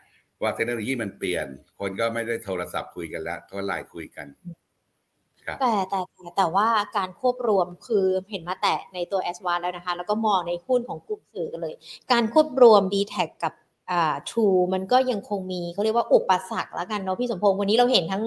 [0.43, 1.47] ว่าเทคโนโลยีมันเปลี่ยน
[1.81, 4.27] คนก็ไม่ได้โทรศัพท์คุยกันแล้วก็ไลน์คุยกัน
[5.47, 11.75] ครับแต่แต่แต่แต่ว่าการควบรวมคือเห็นมาแต่ในตัว s อ a แล้วนะคะ แล้วก็มองในหุ้นของกลุ่มสื่อกันเลย
[12.13, 13.55] การควบรวม d t แทกับ
[13.91, 18.25] อ่า True มันก็ยังคงมีเขาเรียกว่าอุปสรรคแล้วกันเนาะพี่สมพงษ์วันนี้เราเห็นทั้ง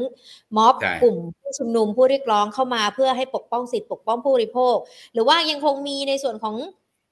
[0.57, 4.75] ม็อบใช่กลุ่มผู้ชุมนุมผู้เรียกร้องเข้ามาเพื่อให้ปกป้องสิทธิปกป้องผู้บริโภค
[5.13, 6.55] หรือว่ายังคงมีในส่วนของ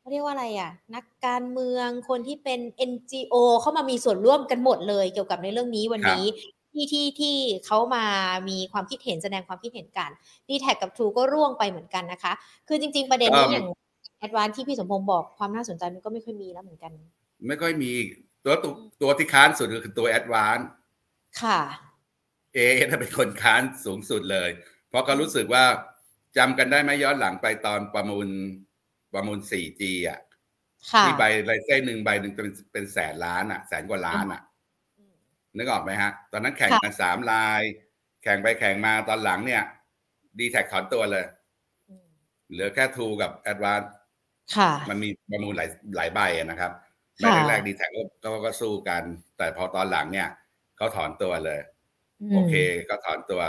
[0.05, 2.59] เขาเรียกว่าอะไรอะ นักการเมืองคนที่เป็น
[2.91, 6.25] NGO เข้ามามีส่วนร่วมกันหมดเลย เกี่ยวกับในเรื่องนี้วันนี้
[6.73, 8.05] ที่ที่ที่เขามา
[8.49, 10.11] มีความคิดเห็นแสดงความคิดเห็นกัน
[10.47, 12.33] ดีแท็กับ True ก็ร่วงไปเหมือนกันนะคะ
[12.67, 13.67] คือจริง ๆ ประเด็นนี้เอิ่มอย่าง
[14.19, 16.91] แอดวานที่พี่สมพงษ์บอกความน่าสนใจมันก็ไม่ค่อยมีแล้วเหมือนกัน
[17.47, 17.91] ไม่ค่อยมี
[18.43, 20.59] ตัวตัวตัวที่ค้านสุดก็คือตัวแอดวาน
[21.41, 21.59] ค่ะ
[22.53, 22.59] เอ
[22.99, 24.49] เป็นคนค้านสูงสุดเลย
[24.89, 25.63] เพราะก็รู้สึกว่า
[26.37, 28.29] จำกันได้ไหมย้อนหลังไปตอนประมูล
[29.15, 30.19] ประมูล 4G อะ
[30.91, 34.41] ค่ะที่ใบไลเส้นหนึ่งใบหนึ่งเป็นเป็นแสนล้านอะ แสนกว่าล้านอะ
[35.57, 37.61] นึกออกไหมฮะ ตอนนั้นแข่งกันสามลาย
[38.23, 39.63] แข่งไปแข่งมาตอนหลังเนี่ย
[40.39, 41.25] DTAC ถอนตัวเลย
[41.89, 42.07] อืม
[42.51, 43.81] เหลือแค่ทูกับแอดวาน
[44.55, 46.71] ค่ะมันมีประมูลหลายหลายใบอะนะครับ
[47.21, 47.91] ใบค่ะแรกๆ DTAC
[48.23, 49.03] ก็ก็สู้กัน
[49.37, 50.29] แต่พอตอนหลังเนี่ย
[50.77, 51.59] เขาถอนตัวเลย
[52.21, 52.53] โอเค
[52.89, 53.41] ก็ถอนตัว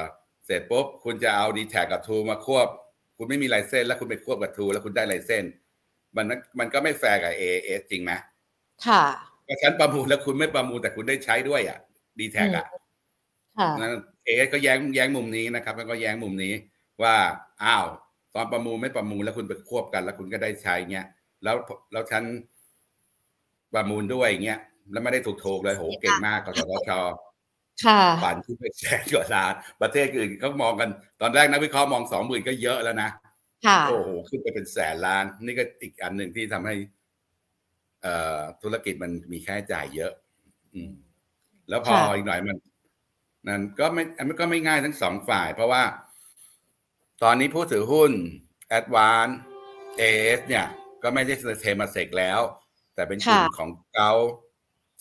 [0.47, 2.69] เสร็จปุ๊บ คุณจะเอา DTAC กับ True มาควบ
[3.17, 5.45] คุณไม่มี license แล้วคุณไปควบกับ True แล้วคุณได้ license
[6.17, 6.27] มัน
[6.59, 8.13] มันก็ไม่แฟร์กับ AIS จริงไหม
[8.87, 9.03] ค่ะ
[9.47, 11.79] ก็ฉันประมูลแล้วคุณไม่ประมูลแต่คุณได้ใช้ด้วยอะ
[12.19, 12.67] ดีแท็กอะ
[13.59, 13.93] ค่ะนั้น
[14.25, 16.55] เอก็แย้งแย้งมุมนี้นะครับ แล้วก็แย้งมุมนี้
[17.03, 17.15] ว่า
[17.65, 17.87] อ้าว
[18.35, 21.07] ตอนประมูลไม่ประมูลแล้วคุณไปควบกัน แล้วคุณก็ได้ใช้เงี้ย
[21.45, 21.57] แล้ว
[21.93, 22.25] แล้วฉัน
[23.75, 24.61] ประมูลด้วยเงี้ย
[24.93, 26.91] แล้วไม่ได้ถูกโทกเลยโหเก่งมากกสทช
[27.85, 30.89] ค่ะฝันขึ้นไปแสนกว่าล้าน ประเทศอื่นเขามองกัน
[31.21, 33.11] ตอนแรกนักวิเคราะห์มองสองหมื่นก็เยอะแล้วนะ
[33.67, 36.75] ค่ะโอ้โหขึ้นไปเป็นแสนล้าน นี่ก็อีกอันหนึ่งที่ทำให้
[38.03, 40.13] เอ่อธุรกิจมันมีค่าใช้จ่ายเยอะ
[40.75, 40.93] อืม
[41.69, 42.57] แล้วพอค่ะอีกหน่อยมัน
[43.49, 45.83] นั่นก็ไม่อันมันก็ไม่ง่ายทั้งสองฝ่าย เพราะว่า
[47.23, 48.13] ตอนนี้ผู้ถือหุ้น
[48.79, 49.35] a d v a n c e
[50.01, 50.67] AS เนี่ย
[51.03, 52.41] ก็ไม่ได้เทมาเซกแล้ว
[52.95, 54.13] แต่เป็นกลุ่มค่ะของเกา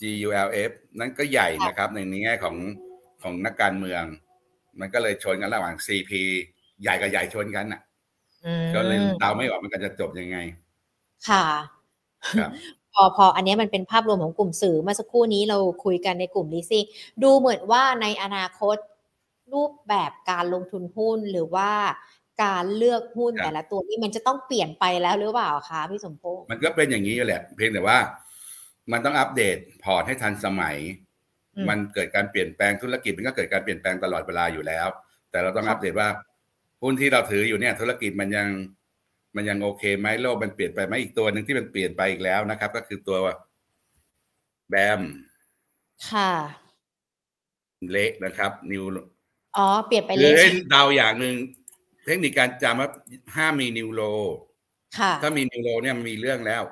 [0.00, 2.56] GULF นั่นก็ใหญ่นะครับในแง่ของ
[3.22, 4.02] ของนักการเมือง
[4.80, 6.12] มันก็เลยชนกันระหว่าง CP
[6.82, 7.80] ใหญ่กับใหญ่ชนกันน่ะ
[8.46, 10.38] อืมก็เลยเดาไม่ออกมันกันจะจบยังไง
[11.28, 11.44] ค่ะ
[12.38, 12.50] ครับ
[12.94, 16.86] พอพออันเนี้ยมันเป็นภาพรวมของกลุ่มสื่อเมื่อสักครู่นี้เราคุยกันในกลุ่ม leasing
[17.22, 18.76] ดูเหมือนว่าในอนาคต
[19.52, 21.70] รูปแบบการลงทุนหุ้นหรือว่า
[22.42, 27.98] การเลือกหุ้นครับแต่ละตัวนี่มันจะต้องเปลี่ยนไปแล้วหรือเปล่าคะพี่สมพงษ์มันก็เป็นอย่างนี้แหละ เพียงแต่ว่า
[28.92, 30.76] มันต้องอัปเดตพอร์ตให้ทันสมัย
[31.56, 34.86] อืมมันเกิดการเปลี่ยนแปลงธุรกิจมันก็เกิดการเปลี่ยนแปลงตลอดเวลาอยู่แล้ว
[35.30, 36.08] แต่เราต้องครับอัปเดตว่า
[36.82, 38.48] หุ้นที่เราถืออยู่เนี่ย ธุรกิจมันยัง
[39.36, 43.16] มันยังโอเคไหมโลกมันเปลี่ยนไปไหมอีกตัวหนึ่งที่มันเปลี่ยนไปอีกแล้วนะครับ ก็คือตัว
[44.68, 45.00] แบม
[46.10, 46.32] ค่ะ
[47.90, 48.84] เละนะครับ นิว
[49.56, 51.34] อ๋อ เปลี่ยนไปหเลรือยให้เดาอย่างหนึ่ง
[52.04, 52.90] เทคนิคการจำว่า
[53.36, 54.02] ห้ามมีนิวโล
[54.98, 56.62] ค่ะ ถ้ามีนิวโรเนี่ยมันมีเรื่องแล้ว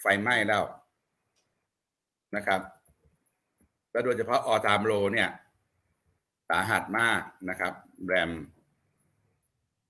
[0.00, 0.62] ไฟไหม้แล้ว
[2.36, 2.60] นะครับ
[3.90, 5.30] แล้วโดยเฉพาะออทามโรเนี่ย
[6.50, 7.20] สาหัสมาก
[7.50, 7.72] นะครับ
[8.04, 8.30] แบรม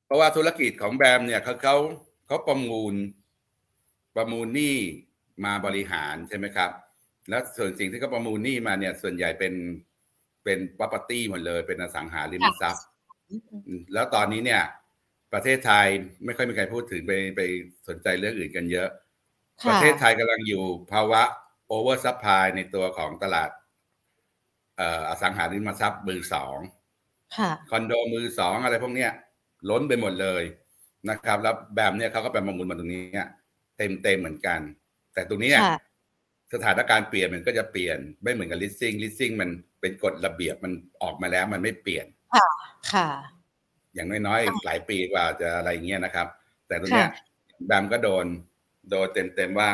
[0.06, 1.76] เพราะว่าธุรกิจของแบรมเนี่ยเขาเขา
[2.26, 2.94] เขาประมูล
[4.16, 4.76] ประมูลหนี้
[5.44, 6.70] มาบริหารใช่ไหมครับ
[7.28, 9.54] แล้วส่วนสิ่งที่เขาประมูลหนี้มาเนี่ย ส่วนใหญ่เป็น
[10.44, 12.84] เป็น property หมดเลยเป็นอสังหาริมทรัพย์
[13.92, 14.62] แล้วตอนนี้เนี่ย
[15.32, 15.86] ประเทศไทย
[16.24, 17.40] ไม่ค่อยมีใครพูดถึงไปไป
[17.88, 18.88] สนใจเรื่องอื่นกันเยอะ
[19.62, 21.22] ค่ะประเทศไทยกำลังอยู่ภาวะ
[21.68, 23.50] oversupply ในตัวของตลาด
[24.76, 26.58] เอ่ออสังหาริมทรัพย์มือสอง
[27.36, 29.10] ค่ะคอนโดมือสองอะไรพวกเนี้ย
[29.70, 30.42] ล้นไปหมดเลย
[31.10, 33.02] นะครับ แล้วแบบเนี้ยเขาก็ไปประมูลมาตรงนี้
[33.78, 34.60] เต็มเต็มๆเหมือนกัน
[35.14, 35.78] แต่ตรงนี้เนี่ยค่ะ
[36.54, 39.50] สถานการณ์เปลี่ยนมันก็จะเปลี่ยนไม่เหมือนกับ leasing leasing มัน
[39.80, 40.72] เป็นกฎระเบียบมัน
[41.02, 42.06] ออกมาแล้วมันไม่เปลี่ยน
[42.92, 43.08] ค่ะ
[43.94, 46.26] อย่างน้อยๆอีกหลายปีกว่าจะอะไรเงี้ยนะครับ
[46.66, 47.24] แต่ตรงเนี้ยค่ะ
[47.66, 48.26] แบมก็โดน
[48.90, 49.70] โดนเต็มๆว่า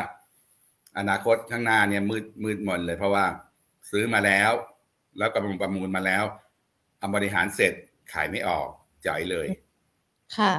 [0.97, 3.25] อนาคตข้างหน้าเนี่ยมืดมืดมนเลย เพราะว่า
[3.91, 4.51] ซื้อมาแล้ว
[5.17, 6.23] แล้วกำลังประมูลมาแล้ว
[6.97, 7.73] เอาบริหารเสร็จ
[8.13, 8.67] ขายไม่ออก
[9.05, 9.47] จ่อยเลย
[10.37, 10.53] ค่ะ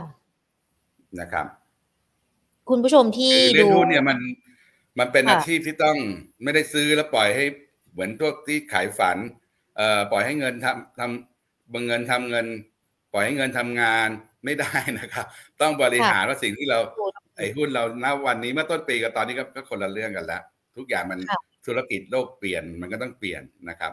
[1.20, 1.46] นะครับ
[2.68, 4.18] คุณผู้ชมที่คือเล่นดูหุ้นเนี่ยมัน
[4.98, 5.96] มันเป็นค่ะอาชีพที่ต้อง
[6.42, 7.44] ไม่ได้ซื้อแล้วปล่อยให้
[7.92, 9.16] เหมือนพวกที่ขายฝัน
[9.76, 12.46] เอ่อปล่อยให้เงินทำทำบังเงินทำเงิน
[13.12, 14.08] ปล่อยให้เงินทำงาน
[14.44, 15.26] ไม่ได้นะครับ
[15.60, 16.78] ต้องบริหารว่าสิ่งที่เรา
[17.36, 20.42] ไอ้หุ้นเราณวันนี้เมื่อต้นปีกับตอนนี้ก็ก็คนละเรื่องกันแล้ว
[20.76, 23.92] ทุกอย่างมันค่ะธุรกิจโลกเปลี่ยนมันก็ต้องเปลี่ยนนะครับ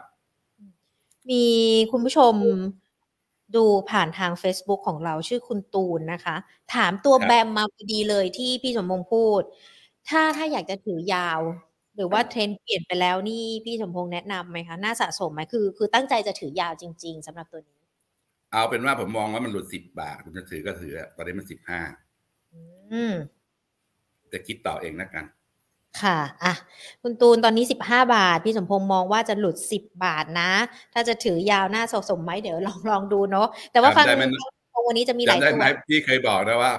[1.30, 1.44] มี
[1.90, 2.34] คุณผู้ชม
[3.56, 6.36] ดูผ่านทาง Facebook ของเราชื่อคุณตูนนะคะ
[6.74, 9.42] ถามตัวครับแบมมาพอดีเลยที่พี่สมพงษ์พูด
[10.08, 11.40] ถ้าถ้าอยากจะถือยาว
[11.94, 17.80] หรือว่าเทรนด์เปลี่ยนไปแล้วนี่พี่สมพงษ์แนะนำไหมคะ น่าสะสมไหมคือ คือตั้งใจจะถือยาวจริง ๆสำหรับตัวนี้
[18.52, 22.09] เอาเป็นว่าผมมองว่ามันหลุดสิบบาทคุณจะถือก็ถือตอนนี้มันสิบห้าอืม
[24.32, 25.24] จะคิดต่อเองนะกัน
[26.02, 26.54] ค่ะ อะ
[27.02, 30.50] คุณตูนตอนนี้สิบห้าบาท พี่สมพงษ์มองว่าจะหลุดสิบบาทนะ
[30.94, 34.24] ถ้าจะถือยาวน่าสะสมไหมเดี๋ยวลองลองดูเนาะ แต่ว่าจำฟังได้ไหม
[34.88, 36.72] วันนี้จะมีหลายจำได้ตัวไหมพี่เคยบอกนะว่า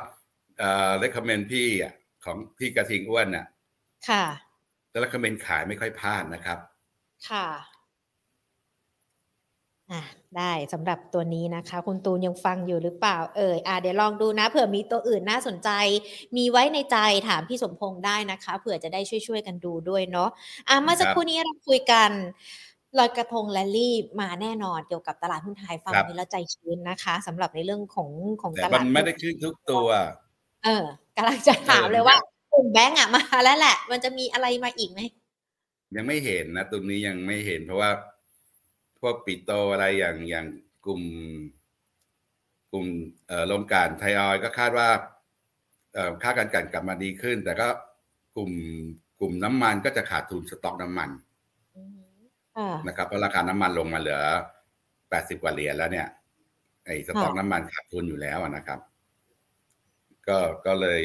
[0.60, 1.94] เอ่อ recommend พี่อะ
[2.26, 3.46] ของพี่กระทิงอ้วนน่ะ
[4.10, 4.24] ค่ะ
[4.92, 6.58] แล้ว recommend ขายไม่ค่อยพลาดนะครับ
[7.30, 7.48] ค่ะ
[9.92, 10.02] อะ
[10.38, 15.70] ได้สำหรับตัวนี้นะคะ คุณตูนยังฟังอยู่หรือเปล่า เอ่ยอะเดี๋ยวลองดูนะเผื่อมีตัวอื่นน่าสนใจ
[16.38, 20.30] มีไว้ในใจถามพี่สมพงษ์ได้นะคะ เผื่อจะได้ช่วยๆกันดูด้วยเนาะ
[20.70, 22.12] อะเมื่อสักครับครู่นี้เราคุยกัน
[22.98, 28.10] ลอยกระทงแรลลี่มาแน่นอนเกี่ยวกับตลาดหุ้นไทยฟังครับนี้แล้วใจชื้นนะคะสำหรับในเรื่องของ
[28.42, 29.88] ของแต่ตมัลาดนไม่หุ้นได้ขึ้นทุกตัว
[30.64, 32.18] เออกำลังจะถามเลยว่า
[32.52, 35.00] กลุ่มแบงก์อะมาแล้วแหละ มันจะมีอะไรมาอีกไหม
[35.96, 37.92] ยังไม่เห็นนะตรงนี้ยังไม่เห็นเพราะว่า
[39.02, 40.46] พวกปิโตอะไรอย่างอย่าง
[40.86, 41.02] กลุ่ม
[42.72, 42.88] กลุ่ม
[43.28, 44.90] เอ่อโรงกลั่นไทยออยล์ก็คาดว่า
[45.94, 47.68] เอ่อค่าการกลั่นกลับมาดีขึ้น แต่ก็
[48.36, 48.52] กลุ่ม
[49.20, 51.10] กลุ่มน้ำมันก็จะขาดทุนสต็อกน้ำมัน
[51.76, 52.22] อืม
[52.56, 54.20] ค่ะนะครับเพราะราคาน้ำมันลงมาเหลือ
[54.90, 56.08] 80กว่าเหรียญแล้วเนี่ย
[56.86, 58.80] ไอ้สต็อกค่ะน้ำมันขาดทุนอยู่แล้วอะนะครับ
[60.28, 61.00] ก็ก็เลย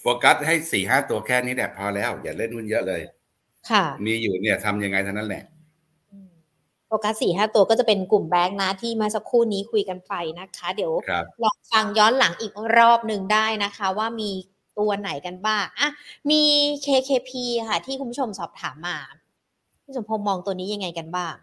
[0.00, 3.00] โฟกัสให้สี่ห้าตัวแค่นี้แหละพอแล้ว อย่าเล่นหุ้นเยอะเลย
[3.70, 5.59] ค่ะ มีอยู่เนี่ยทำยังไงเท่านั้นแหละอืม
[6.92, 14.30] โฟกัสสี่ห้าตัวก็จะเป็นกลุ่มแบงค์นะที่เมาสักครู่นี้คุยกันไปนะคะ เดี๋ยวครับลองฟังย้อนหลังอีกรอบหนึ่งได้นะคะ ว่ามี
[14.78, 15.88] ตัวไหนกันบ้างอะ
[16.30, 16.42] มี
[16.86, 17.30] KKP
[17.68, 18.96] ค่ะ ที่คุณผู้ชมสอบถามมา
[19.84, 21.34] พี่สมพงษ์มองตัวนี้ยังไงกันบ้าง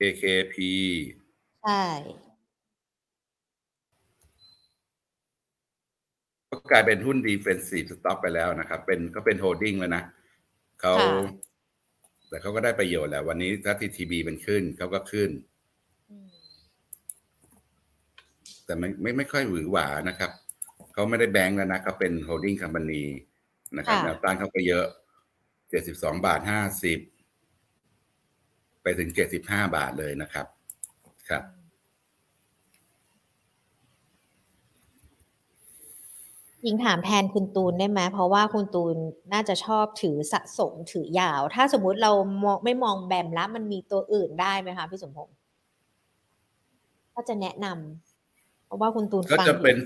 [0.00, 0.56] AKP
[1.62, 1.84] ใช่
[6.50, 10.02] ก็กลายเป็นหุ้น defensive stock ไปแล้วนะครับ เป็นก็เป็น holding แล้วนะ
[10.80, 11.10] เขาค่ะ
[12.36, 15.30] แต่เขาก็ได้ประโยชน์แหละวันนี้ถ้า TTB มันขึ้นเขาก็ขึ้น
[16.10, 16.28] อืม
[18.64, 20.30] แต่ไม่ไม่ไม่ค่อยหวือหวานะครับ
[20.92, 23.04] เขาไม่ได้แบงก์แล้วนะเขาเป็น holding company
[23.76, 24.86] นะครับแนวต้านเขาก็เยอะ
[25.70, 26.40] 72บาท
[27.62, 29.10] 50ไปถึง
[29.42, 30.46] 75บาทเลยนะครับ
[31.28, 31.42] ครับ
[36.66, 38.96] ยิงถามแทนคุณตูนได้ไหมเพราะว่าคุณตูน
[39.32, 42.12] น่าจะชอบถือสะสมถือยาว ถ้าสมมุติเรา
[42.44, 45.34] มองไม่มองแบมแล้วมันมีตัวอื่นได้ไหมคะพี่สมพงษ์
[47.14, 49.76] ก็จะแนะนำเพราะว่าคุณตูนก็ฟังจะอยู่เป็น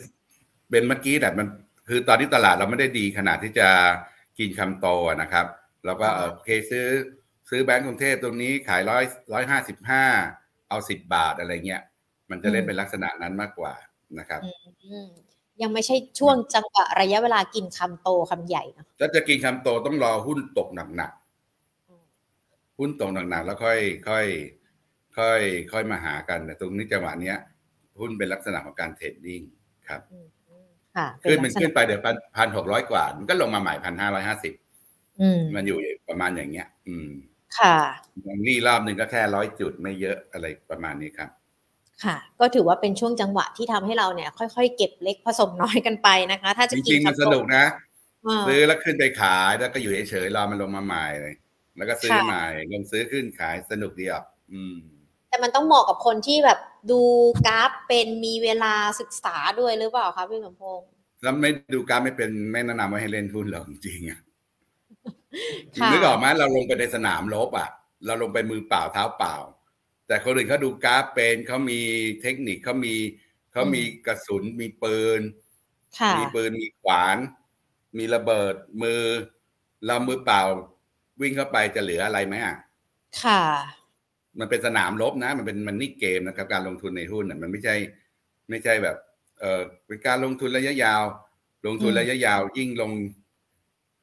[0.70, 1.46] เป็นเมื่อกี้แต่มัน
[1.88, 3.68] คือตอนนี้ตลาดเราไม่ได้ดีขนาดที่จะ
[4.38, 5.46] กินคำโตอะนะครับ
[5.84, 6.86] เราก็เออโอเคซื้อ
[7.50, 10.04] ซื้อแบงก์กรุงเทพตรงนี้ขายร้อยร้อยห้าสิบห้า
[10.68, 11.82] เอาสิบบาทอะไรเงี้ย
[12.30, 13.74] มันจะเล่นเป็นลักษณะนั้นมากกว่า
[14.18, 15.10] นะครับอืม
[15.62, 24.26] ยังไม่ใช่ช่วงจังหวะระยะเวลากินคำโตคำใหญ่เนอะถ้าจะกินคำโตต้องรอหุ้นตกหนักๆหุ้นตกหนักๆแล้วค่อยค่อย
[25.18, 25.40] ค่อย
[25.72, 27.36] ค่อยมาหากันแต่ตรงนี้จังหวะเนี้ย
[28.00, 29.40] หุ้นเป็นลักษณะของการ trading
[29.88, 30.26] ครับอืม
[30.96, 34.54] ค่ะขึ้นมันลักษณะขึ้นไปเดี๋ยวพันพันหกร้อยกว่า มันก็ลงมาใหม่พันห้าร้อยห้าสิบ
[35.20, 37.10] อืมมันอยู่ประมาณอย่างเงี้ย อืม
[37.58, 37.76] ค่ะ
[38.24, 41.30] อย่างนี้รอบหนึ่งก็แค่ร้อยจุดไม่เยอะอะไรประมาณนี้ครับ
[42.04, 47.64] ค่ะ ก็ถือว่าเป็นช่วงจังหวะที่ทำให้เราเนี่ยค่อยๆ เก็บเล็กผสมน้อยกันไปนะคะ ถ้าจะจกิรินงๆมันสนุกนะ
[48.26, 51.34] อ่าซื้อแล้วขึ้นไปขายแล้วก็อยู่เฉยๆรอมันลงมาใหม่เลย
[51.76, 54.76] แล้วก็ซื้อค่ะใหม่ลงซื้อขึ้นขายสนุกดีอะอืม
[55.28, 56.58] แต่มันต้องเหมาะกับคนที่แบบ
[56.90, 57.00] ดู
[57.46, 60.88] กราฟเป็นมีเวลาศึกษาด้วยหรือเปล่าคะพี่สมพงษ์
[61.22, 64.20] แล้วไม่ดูการดไม่เป็นไม่แนะนำว่าให้เล่นหุ้นหรอกจริงๆอะ
[65.80, 67.68] ค่ะนึกออกไหมเราลงไปในสนามรบอะ
[68.06, 69.36] เราลงไปมือเปล่าเท้าเปล่า
[70.10, 71.80] แต่คนอื่นเขาดูกราฟเป็นเขามี
[72.22, 72.94] เทคนิคเขามี
[73.52, 75.20] เขามีกระสุนมีปืน
[75.98, 77.16] ค่ะมีปืนมีขวาน
[77.98, 79.02] มีระเบิดมือ
[79.86, 80.42] เรามือเปล่า
[81.20, 82.56] วิ่งเข้าไปจะเหลืออะไรไหมอะ
[83.22, 83.42] ค่ะ
[84.38, 87.74] มันเป็นสนามรบนะ มันเป็นมันนี่เกมนะครับ การลงทุนในหุ้นน่ะมันไม่ใช่
[88.50, 88.96] ไม่ใช่แบบ
[89.40, 91.02] เออเป็นการลงทุนระยะยาว
[91.66, 92.92] ลงทุนอืมระยะยาว ยิ่งลง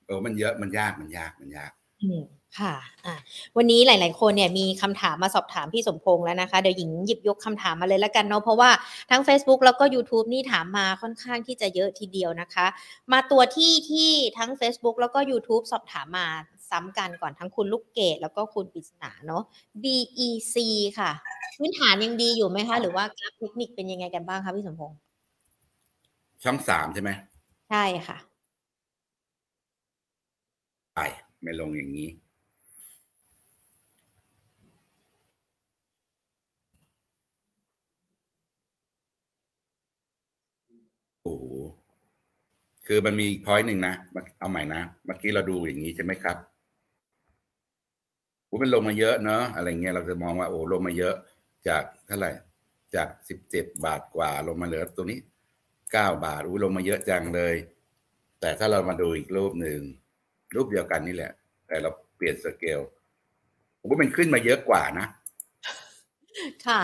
[0.05, 1.71] เออมันเยอะมันยากมันยากมันยาก
[2.03, 2.21] อืม
[2.59, 3.15] ค่ะอะ
[3.57, 8.69] วันนี้หลาย ๆ คนเนี่ยมีคำถามมาสอบถามพี่สมพงษ์แล้วนะคะ เดี๋ยวหญิงหยิบยกคำถามมาเลยแล้วกันเนาะ เพราะว่า
[9.11, 12.65] ทั้ง Facebook แล้วก็ YouTube นี่ถามมาค่อนข้างที่จะเยอะทีเดียวนะคะ
[13.11, 16.27] มาตัวที่ที่ทั้ง Facebook แล้วก็ YouTube สอบถามมา
[16.69, 19.43] ซ้ำกันก่อนทั้งคุณลูกเกดแล้วก็คุณปริศนาเนาะ
[19.83, 20.55] BEC
[20.99, 21.11] ค่ะ
[21.57, 24.97] พื้นฐานยังดีอยู่ไหมคะ หรือว่ากราฟเทคนิคเป็นยังไงกันบ้างคะพี่สมพงษ์
[26.43, 27.09] ช่องสามใช่ไหม
[27.69, 28.17] ใช่ค่ะ
[30.95, 30.99] ไป
[31.41, 32.07] ไม่ลงอย่างนี้
[41.27, 41.45] โอ้โห
[42.87, 46.37] คือมันมีอีกพอยต์หนึ่งนะมาเอาใหม่นะ เมื่อกี้เราดูอย่างนี้ใช่ไหมครับ
[48.45, 51.15] โอ้มันลงมาเยอะเนอะอะไรเงี้ยเราจะมองว่าโอ้ลงมาเยอะ
[51.67, 52.31] จากเท่าไหร่
[52.95, 55.19] จากสิบเจ็ดบาทกว่าลงมาเหลือตัวนี้
[55.91, 57.55] เก้าบาทอู้ลงมาเยอะจังเลย
[58.39, 59.79] แต่ถ้าเรามาดูอีกรูปหนึ่ง
[60.55, 61.31] รูปเดียวกันนี่แหละ
[61.67, 62.79] แต่เราเปลี่ยนสเกล
[63.79, 65.07] ผมว่ามันขึ้นมาเยอะกว่านะ
[66.67, 66.81] ค่ะ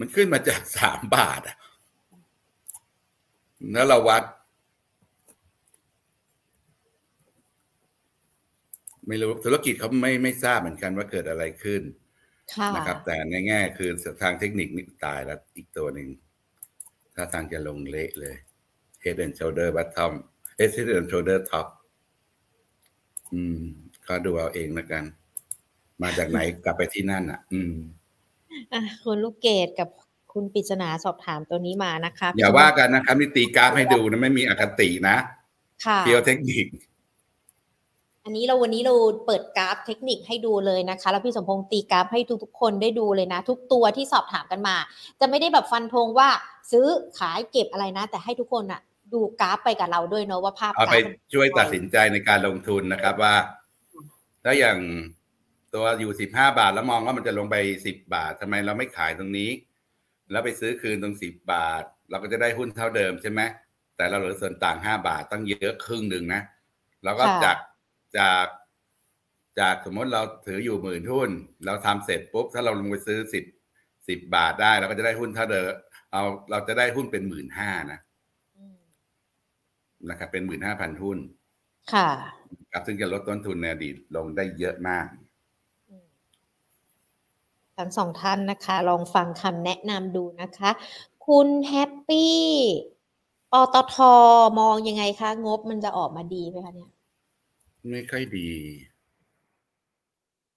[0.00, 1.56] มันขึ้นมาจากสามบาทอะ
[3.72, 4.24] แล้วเราวัด
[9.06, 11.82] ไม่รู้ธุรกิจเขาไม่ไม่ทราบเหมือนกันว่าเกิดอะไรขึ้น
[12.54, 13.90] ค่ะนะครับ แต่ในแง่คือ
[14.22, 16.08] ทางเทคนิคนี่ตายแล้วอีกตัวหนึ่ง
[17.14, 18.36] ถ้าทางจะลงเละเลย
[19.04, 20.12] Head and Shoulder Bottom
[20.58, 21.66] Head and Shoulder Top
[23.34, 23.62] อืม
[24.08, 25.04] ก็ดูเอาเองแล้วกัน
[26.02, 27.74] มาจากไหนกลับไปที่นั่นอะ อืม
[28.72, 29.88] อะคุณลูกเกดกับ
[30.32, 35.16] คุณปริศนาสอบถามตัวนี้มานะคะ อย่าว่ากันนะครับนี่ตีกราฟให้ดูนะไม่มีอคตินะ
[35.84, 36.66] ค่ะเพียวเทคนิค
[38.24, 38.94] อันนี้เราวันนี้เรา
[39.26, 44.76] เปิดกราฟเทคนิคให้ดูเลยนะคะ แล้วพี่สมพงษ์ตีกราฟให้ทุกๆคนได้ดูเลยนะ ทุกตัวที่สอบถามกันมา
[45.20, 46.28] จะไม่ได้แบบฟันธงว่า
[46.70, 46.86] ซื้อ
[47.18, 48.80] ขายเก็บอะไรนะ แต่ให้ทุกคนอะ
[49.12, 53.34] ดูกราฟไปกับเราด้วยเนาะว่าภาพเอากไปราฟมันช่วยตัดสินใจในการลงทุนนะครับว่า
[54.44, 54.78] ถ้าอย่าง
[55.74, 59.50] ตัวอยู่สิบห้าบาทแล้วมองว่ามันจะลงไปสิบบาททำไมเราไม่ขายตรงนี้
[60.30, 63.40] แล้วไปซื้อคืนตรงสิบบาท เราก็จะได้หุ้นเท่าเดิมใช่ไหม
[63.96, 66.42] แต่เราเหลือส่วนต่างห้าบาทตั้งเยอะครึ่งหนึ่งนะ
[67.04, 67.56] เราก็จาก
[68.18, 68.46] จาก
[69.60, 71.30] จากสมมติเราถืออยู่หมื่นหุ้น
[71.64, 73.44] เราทำเสร็จปุ๊บถ้าเราลงไปซื้อสิบ
[74.08, 75.70] สิบบาทได้เราก็จะได้หุ้นเท่าเดิม
[76.12, 77.98] เอาเราจะได้หุ้นเป็นหมื่นห้านะ
[78.56, 78.78] อืม
[80.08, 81.18] นะครับเป็นหมื่นห้าพันหุ้น
[81.92, 82.08] ค่ะ
[82.72, 85.29] ครับซึ่งจะลดต้นทุนในอดีตลงได้เยอะมากอืม
[87.80, 90.70] ทั้งสองท่านนะคะ ลองฟังคำแนะนำดูนะคะ
[91.26, 92.40] คุณแฮปปี้
[93.52, 93.96] ปตท
[94.60, 96.90] มองยังไงคะ งบมันจะออกมาดีไหมคะเนี่ย
[97.90, 98.50] ไม่ค่อยดี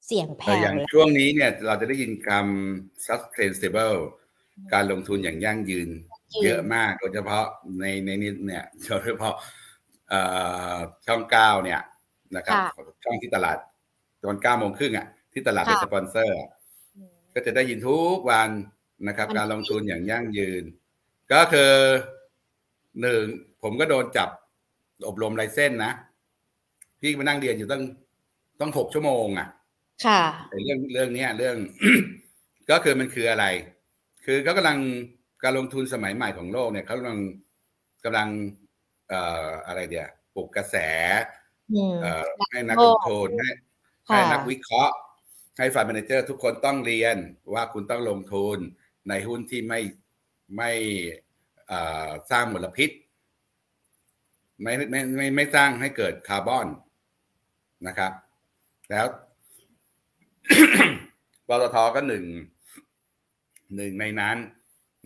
[0.06, 3.98] เสียงแผ่แต่วอย่างเลยช่วงนี้เนี่ย เราจะได้ยินคำ sustainable
[4.74, 5.90] การลงทุนอย่างยั่งยืน
[6.44, 7.46] เยอะมากโดยเฉพาะ
[7.80, 9.36] ในในนี้เนี่ยโดยเฉพาะ
[10.10, 10.22] เอ่
[10.74, 10.76] อ
[11.08, 11.82] ช่องเก้าเนี่ย
[12.36, 12.56] นะครับ
[13.04, 13.58] ช่องที่ตลาด
[14.24, 16.63] ตอนเก้าโมงครึ่งอะที่ตลาดเป็นสปอนเซอร์อะอืม
[17.34, 18.50] ก็จะได้ยินทุกวัน
[19.08, 20.64] นะครับมันการลงทุนอย่างยั่งยืน
[21.32, 21.74] ก็คือ
[23.02, 23.24] หนึ่ง
[23.64, 24.30] ผมก็โดนจับ
[25.08, 25.92] อบรมไลเส้นนะ
[27.02, 27.84] พี่มานั่งเรียนอยู่ตั้ง
[28.60, 29.48] ต้องหกชั่วโมงอะ
[30.06, 31.58] ค่ะไอ้เรื่องเรื่องเนี้ยเรื่อง
[32.70, 33.46] ก็คือมันคืออะไร
[34.26, 34.80] คือเขากำลัง
[35.44, 37.20] การลงทุนสมัยใหม่ของโลกเนี่ยเขากำลัง
[38.06, 38.30] กำลัง
[39.10, 40.76] เอ่ออะไรเดียปลุกกระแส
[41.74, 43.50] อืมเอ่อให้นักโลลกงทุนให้
[44.10, 44.94] ค่ะให้นักวิเคราะห์
[45.58, 47.18] ให้ฟัน d ม a นเจอร์ทุกคนต้องเรียน
[47.54, 48.58] ว่าคุณต้องลงทุน
[49.10, 49.80] ในหุ้นที่ไม่
[50.58, 50.72] ไม่
[52.32, 52.90] สร้างมลพิษ
[54.62, 56.68] ไม่ไม่ไม่ไม่สร้างให้เกิดคาร์บอน
[57.88, 58.12] นะครับ
[58.92, 59.06] แล้ว
[61.48, 62.26] ปตทก็หนึ่ง
[63.76, 64.38] หนึ่งในนั้น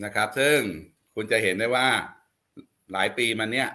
[0.04, 0.58] นะครับ ซึ่ง
[1.14, 1.88] คุณจะเห็นได้ว่า
[2.92, 3.68] หลายปีมาเนี้ย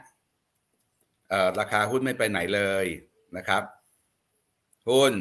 [1.59, 2.85] ราคาหุ้นไม่ไปไหนเลย
[3.37, 3.63] นะครับ
[4.89, 5.13] หุ้น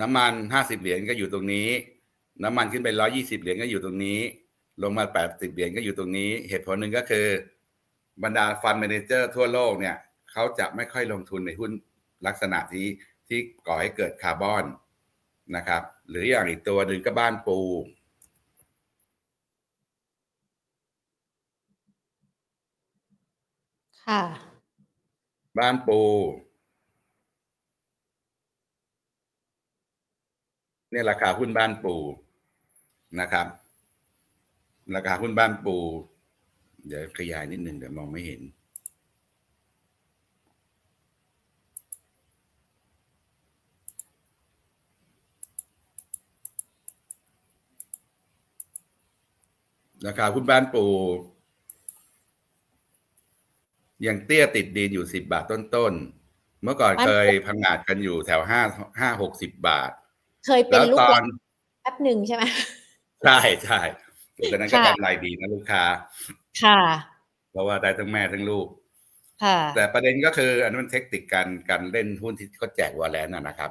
[0.00, 1.68] น้ำมันห้าสิบเหรียญก็อยู่ตรงนี้
[2.44, 4.18] น้ำมันขึ้นไปร้อยยี่สิบเหรียญก็อยู่ตรงนี้
[4.82, 7.26] ลงมาแปดสิบเหรียญก็อยู่ตรงนี้ เหตุผลหนึ่งก็คือ
[8.22, 9.96] บรรดา fund manager ทั่วโลกเนี่ย
[10.32, 11.70] เขาจะไม่ค่อยลงทุนในหุ้น
[12.26, 12.86] ลักษณะที่
[13.28, 14.64] ที่ก่อให้เกิดคาร์บอน
[15.56, 17.58] นะครับ หรืออย่างอีกตัวหนึ่งก็บ้านปู
[24.04, 24.22] ค่ะ
[25.58, 26.00] บ้านปู
[30.90, 31.94] เนี่ยราคาหุ้นบ้านปู
[33.20, 33.46] นะครับ
[34.96, 35.76] ราคาหุ้นบ้านปู
[36.86, 38.42] เดี๋ยวขยายนิดนึงเดี๋ยวมองไม่เห็น
[50.06, 50.84] ราคาหุ้นบ้านปู
[54.06, 58.60] ยังเตี้ยติดดินอยู่สิบบาทต้นๆ เมื่อก่อนบ้านปูเคยพังงาดกันอยู่แถวห้า
[59.00, 59.90] ห้าหกสิบบาท
[60.46, 61.24] เคยเป็นแล้วลูกตอหนลาน
[61.82, 62.42] แป๊บหนึ่งใช่ไหม
[63.24, 63.80] ใช่ใช่
[64.52, 65.84] ตอนนั้นก็ค่ะกำไรดีนะลูกค้า
[66.62, 66.80] ค่ะ
[67.50, 68.66] เพราะว่าได้ทั้งแม่ทั้งลูก
[69.44, 73.70] ค่ะ แต่ประเด็นก็คืออันนั้นมันเทคนิคการการเล่นหุ้นที่เขาแจกวอลเลนนะนะครับ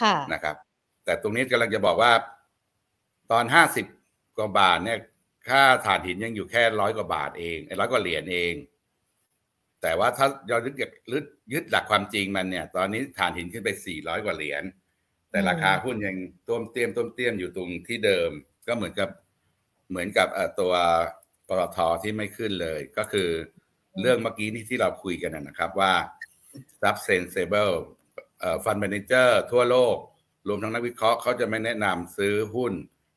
[0.00, 0.56] ค่ะนะครับ
[1.04, 2.12] แต่ตรงนี้กำลังจะบอกว่า
[3.32, 3.86] ตอนห้าสิบ
[4.38, 4.98] กว่าบาทเนี่ย
[5.48, 8.54] ค่าถ่านหินยังอยู่แค่ร้อยกว่าบาทเองร้อยกว่าเหรียญเอง
[9.82, 10.74] แต่ว่าถ้าเรายึด
[11.12, 14.62] ยึดยึดหลักความจริงมันเนี่ย ตอนนี้ถ่านหินขึ้นไปสี่ร้อยกว่าเหรียญ
[15.32, 16.16] แต่ราคาหุ้นยัง
[16.48, 18.30] ต้มเตี้ยมต้มเตี้ยมอยู่ตรงที่เดิม
[18.66, 19.08] ก็เหมือนกับ
[19.90, 20.72] เหมือนกับเอ่อตัว
[21.48, 23.28] ปตทที่ไม่ขึ้นเลย ก็คือ
[24.00, 25.92] เรื่องเมื่อกี้นี่ที่เราคุยกันนะนะครับว่า
[26.82, 27.74] subsensible
[28.40, 29.96] เอ่อ fund manager ทั่วโลก
[30.48, 32.72] รวมทั้งนักวิเคราะห์เขาจะไม่แนะนำซื้อหุ้น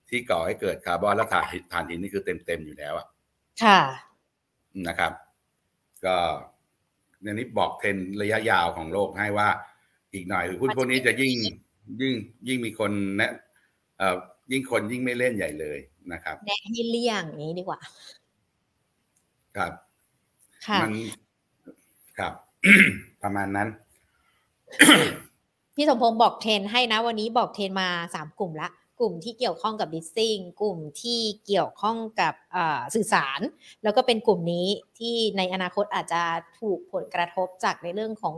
[0.09, 3.07] ที่ก่อให้เกิดคาร์บอนและถ่านหินถ่านหินนี่คือเต็มๆอยู่แล้วอะ
[3.63, 3.79] ค่ะ
[4.87, 5.13] นะครับ
[6.05, 6.17] ก็
[7.23, 9.49] ในนี้บอกเทรนด์ระยะยาวของโลกให้ว่า
[10.13, 11.35] อีกหน่อยหุ้นพวกนี้จะยิ่ง
[12.01, 12.13] ยิ่ง
[12.47, 13.31] ยิ่งมีคนแนะ
[13.97, 14.17] เอ่อ
[14.51, 15.77] ยิ่งคนยิ่งไม่เล่นใหญ่เลย
[16.13, 17.79] นะครับแนะให้เลี่ยงอย่างนี้ดีกว่า
[19.57, 19.73] ครับ
[20.67, 20.91] ค่ะมัน
[22.17, 22.33] ครับ
[23.23, 23.67] ประมาณนั้น
[25.75, 28.69] พี่สมพงศ์บอกเทรนให้นะ วันนี้บอกเทรนมาสามกลุ่มละ
[28.99, 33.41] กลุ่มที่เกี่ยวข้องกับดิสซิ่งกลุ่มที่เกี่ยวข้องกับอ่าสื่อสาร
[33.83, 34.67] แล้วก็เป็นกลุ่มนี้
[34.99, 36.23] ที่ในอนาคตอาจจะ
[36.59, 38.37] ถูกผลกระทบจากในเรื่องของ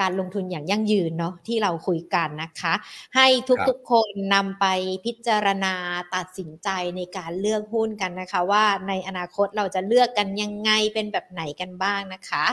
[0.00, 2.74] การลงทุนอย่างยั่งยืนเนาะที่เราคุยกันนะคะ
[3.16, 3.26] ให้
[3.68, 4.66] ทุกๆคนนำไป
[5.04, 5.74] พิจารณา
[6.14, 12.44] ตัดสินใจในการเลือกหุ้นกันนะคะ ว่าในอนาคตเราจะเลือกกันยังไงเป็นแบบไหนกันบ้างนะคะ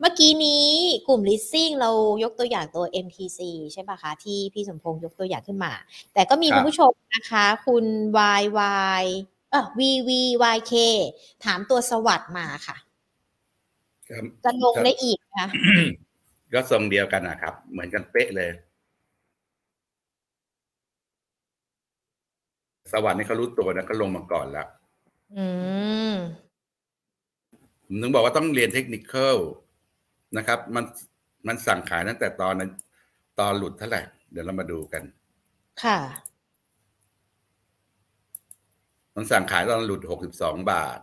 [0.00, 0.66] เมื่อกี้นี้
[1.08, 1.90] กลุ่ม leasing เรา
[2.22, 3.40] ยกตัวอย่างตัว MTC
[3.72, 5.72] ใช่ปะคะ ที่พี่สมพงษ์ยกตัวอย่างขึ้นมา
[6.14, 7.84] แต่ก็มีครับคุณผู้ชมนะคะ คุณ
[8.40, 9.04] YY
[9.50, 10.74] เออ VVYK
[11.44, 12.76] ถามตัวสวัสดมาค่ะ
[14.08, 15.46] ครับจะลงได้อีกนะคะ
[16.54, 18.50] ก็ทรงเดียวกันนะครับ เหมือนกันเป๊ะเลย
[22.92, 24.68] สวรรค์นี่เขารู้ตัวนะก็ลงมาก่อนแล้ว
[25.36, 25.44] อื
[26.12, 26.14] ม
[27.86, 29.36] ผมถึงบอกว่าต้องเรียนเทคนิคอล
[30.36, 30.84] นะครับ มัน
[31.46, 32.70] มันสั่งขายตั้งแต่ตอนนั้น
[33.40, 35.02] ตอนหลุดเท่าไหร่เดี๋ยวเรามาดูกัน
[35.82, 35.98] ค่ะ
[39.14, 40.98] มันสั่งขายตอนหลุดหกสิบสองบาท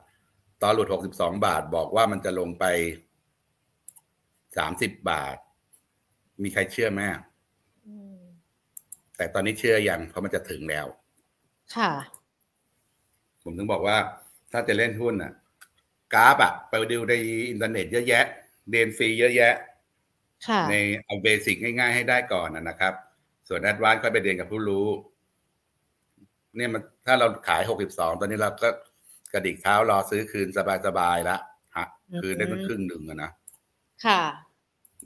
[0.64, 2.66] ตอนหลุดหกสิบสองบาทบอกว่ามันจะลงไป
[4.58, 5.38] สามสิบบาท
[6.44, 7.02] มีใครเชื่อไหม
[7.88, 8.20] อืม
[9.18, 10.86] แต่ตอนนี้เชื่อยังเพราะมันจะถึงแล้ว
[11.76, 11.92] ค่ะ
[13.44, 13.98] ผมถึงบอกว่า
[14.52, 15.34] ถ้าจะเล่นหุ้นอะ
[16.14, 17.14] กราฟอะ ไปดูใน
[17.50, 18.26] อินเทอร์เน็ตเยอะแยะ
[18.70, 19.54] เรียนฟรีเยอะแยะ
[20.48, 22.94] ค่ะในเอา basic ง่ายๆให้ได้ก่อนนะนะครับ
[23.48, 24.88] ส่วน advance ค่อยไปเรียนกับผู้รู้
[26.56, 28.70] เนี่ยมันถ้าเราขายหกสิบสองตอนนี้เราก็
[29.34, 30.48] กระดิกเท้ารอซื้อคืน
[30.86, 31.38] สบายๆละ
[31.78, 33.32] ฮะอืมคือได้ตั้งครึ่งหนึ่งอะนะ
[34.06, 34.22] ค่ะ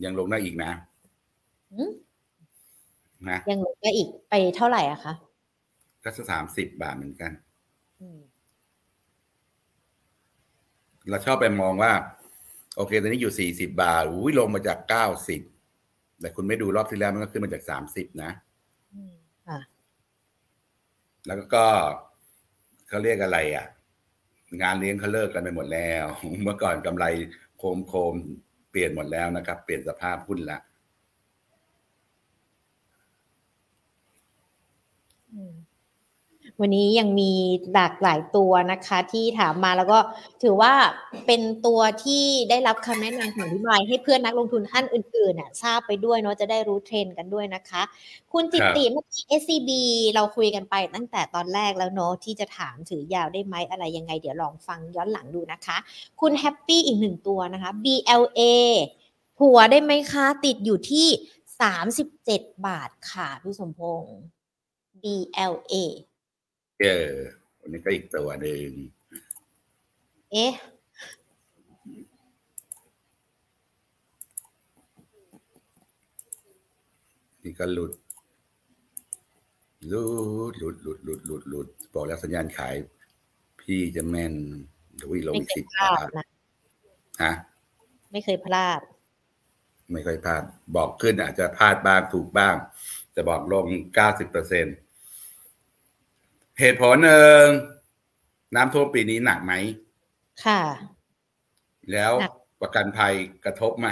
[0.04, 0.72] ยังลงได้อีกนะ
[1.74, 1.92] อืม
[3.30, 5.14] นะยังลงได้อีกไปเท่าไหร่อะคะ
[6.04, 7.32] ก็สามสิบบาทเหมือนกัน
[8.02, 8.20] อืม
[11.10, 11.92] เราชอบไปมองว่า
[12.76, 15.42] โอเค ตอนนี้อยู่สี่สิบาทอุ้ยลงมาจากเก้าสิบ
[16.20, 18.32] แต่คุณไม่ดูรอบที่แล้วมันก็ขึ้นมาจากสามสิบนะ
[18.94, 19.14] อืม
[19.48, 19.60] ค่ะ
[21.28, 21.66] แล้วก็
[22.88, 23.66] เขาเรียกอะไร อะ
[24.62, 26.06] งานเลี้ยงเขาเลิกกันไปหมดแล้ว
[26.44, 27.06] เมื่อก่อนกำไร
[27.58, 30.58] โคมโคมๆ เปลี่ยนหมดแล้วนะครับ เปลี่ยนสภาพหุ้นละ
[35.34, 35.54] อืม
[36.60, 37.32] วันนี้ยังมี
[37.74, 40.00] หลากหลายตัวนะคะที่ถามมาแล้วก็
[40.44, 40.74] ถือว่า
[41.28, 47.82] เป็นตัวที่ได้รับคำแนะนำของพี่มายให้เพื่อนนักลงทุนท่านอื่นๆน่ะทราบไปด้วยเนาะจะได้รู้เทรนด์กันด้วยนะคะ
[48.34, 49.70] คุณจิตติเมื่อกี้ SCB
[50.16, 55.78] เราคุยกันไปตั้งแต่ตอนแรกแล้วเนาะที่จะถามถือยาวได้ไหมอะไรยังไง เดี๋ยวลองฟังย้อนหลังดูนะคะ
[56.22, 58.42] คุณแฮปปี้อีกหนึ่งตัวนะคะ BLA
[59.42, 61.08] ถัวได้ไหมคะ ติดอยู่ที่
[61.62, 64.16] สามสิบเจ็ดบาทค่ะพี่สมพงษ์
[65.02, 65.76] BLA
[66.82, 67.12] เออ
[67.60, 68.70] วันนี้ก็อีกตัวหนึ่ง
[70.32, 70.54] เอ๊ะ
[77.44, 77.92] นี่ก็หลุด
[79.90, 80.04] หลุ
[80.52, 82.76] ดหลุดหลุดหลุดหลุดหลุดบอกแล้วสัญญาณขาย
[83.62, 84.34] พี่จะแม่น
[84.96, 86.26] เดี๋ยววิ่งลงไม่อีกเคสิยบพลาบาดทนะ
[87.22, 87.34] ฮะ
[88.12, 88.82] ไม่เคยพลาด
[89.92, 90.44] ไม่ค่อยพลาด
[90.76, 92.56] บอกขึ้นอาจจะพลาดบ้างถูกบ้าง
[93.14, 94.66] แต่บอกลงเก้าสิบเปอร์เซ็น
[96.60, 97.44] เหตุผลหนึ่ง
[98.56, 99.54] น้ำท่วมปีนี้หนักไหม
[100.46, 100.62] ค่ะ
[101.92, 103.14] แล้วหนักประกันภัย
[103.46, 103.90] กระทบไหม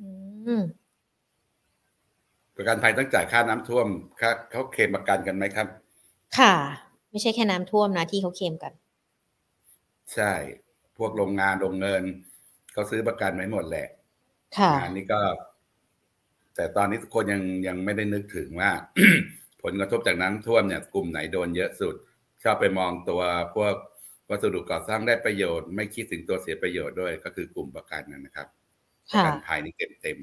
[0.00, 0.08] อื
[0.60, 0.62] ม
[2.56, 3.86] ประกันภัยต้องจ่ายค่าน้ำท่วม
[4.20, 5.66] ค่าเขาเคลมประกันกันไหมครับ
[6.38, 6.54] ค่ะ
[7.10, 8.72] ไม่ใช่แค่น้ำท่วมนะที่เขาเคลมกัน
[10.14, 10.32] ใช่
[10.96, 12.02] พวกโรงงานโรงเงิน
[12.72, 13.88] เขาซื้อประกันไว้หมดแหละ
[14.58, 15.20] ค่ะอันนี้ก็
[16.54, 18.70] แต่ตอนนี้ทุกคนยังยังไม่ได้นึกถึงว่า
[19.64, 21.94] ผลกระทบจากน้ำท่วมเนี่ยกลุ่มไหนโดนเยอะสุด
[22.42, 23.22] ชอบไปมองตัว
[23.54, 23.74] พวก
[24.30, 28.46] วัสดุก่อสร้างได้ประโยชน์ ไม่คิดถึงตัวเสียประโยชน์ด้วย ก็คือกลุ่มประกันนะครับ
[29.12, 30.18] ประค่ะกันภัยนี่เต็มเต็ม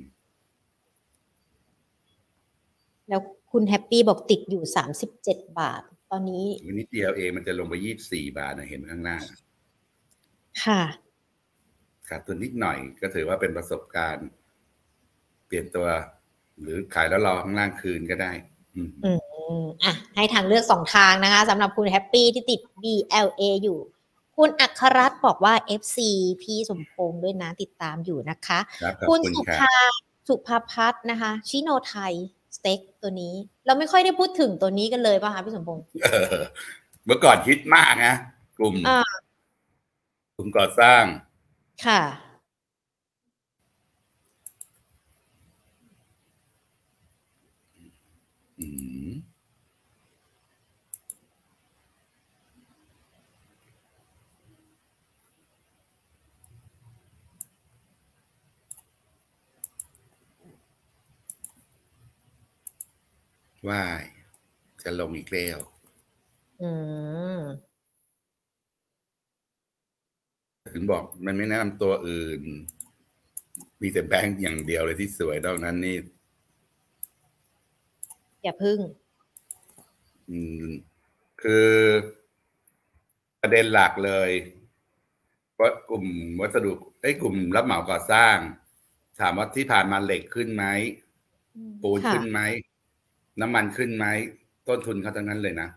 [3.09, 3.21] แล้ว
[3.51, 5.81] คุณแฮปปี้บอกติดอยู่สามสิบเจ็ดบาท
[6.11, 9.17] ตอนนี้ๆวันนี้ DLA มันจะลงไปยี่สี่บาทนะเห็นข้างหน้า
[10.63, 10.81] ค่ะ
[12.09, 14.27] ขาดทุนนิดหน่อยก็ถือว่าเป็นประสบการณ์
[15.47, 15.87] เปลี่ยนตัว
[16.61, 18.31] หรือขายแล้วรอข้างล่างคืนก็ได้
[18.75, 18.89] อืม
[19.51, 23.79] อืมอะให้ทางเลือกสองทางนะคะสำหรับคุณแฮปปี้ที่ติด BLA อยู่
[24.37, 25.97] คุณอัครรัตน์บอกว่า FC
[26.41, 29.75] พี่สมพงษ์ด้วยนะติดตามอยู่นะคะ ครับขอบคุณคุณสุครับภา
[30.27, 32.13] สุภาพัฒน์นะคะ ชิโนไทย
[32.55, 33.33] สเต็กตัวนี้
[33.65, 36.35] เราไม่ค่อยได้พูดถึงตัวนี้กันเลยป่ะคะพี่สมพงษ์ เออ
[37.05, 38.15] เมื่อก่อนคิดมากนะ
[38.57, 39.11] กลุ่ม อ่า
[40.35, 41.03] กลุ่มก่อสร้าง
[41.85, 42.01] ค่ะ
[63.69, 64.03] ว่าย
[64.83, 65.59] จะลงอีกแล้ว
[66.61, 66.69] อื
[67.37, 67.41] ม
[70.73, 72.41] ถึงบอกมันไม่แนะนำตัวอื่น
[73.81, 75.97] มีแต่แบงค์อย่างเดียวเลยที่สวยนอกนั้นนี่
[78.43, 78.79] อย่าพึ่ง
[80.29, 80.65] อืม
[81.41, 81.69] คือ
[83.41, 84.31] ประเด็นหลักเลย
[85.59, 86.05] ว่ากลุ่ม
[86.41, 88.37] วัสดุไอ้ยกลุ่มรับเหมาก่อสร้าง
[89.19, 90.65] ถามว่าที่ผ่านมาเหล็กขึ้นไหม
[91.81, 92.39] ปูนค่ะขึ้นไหม
[93.41, 94.05] น้ำมันขึ้นไหม
[94.67, 95.69] ต้นทุนเขาทั้งนั้นเลยนะ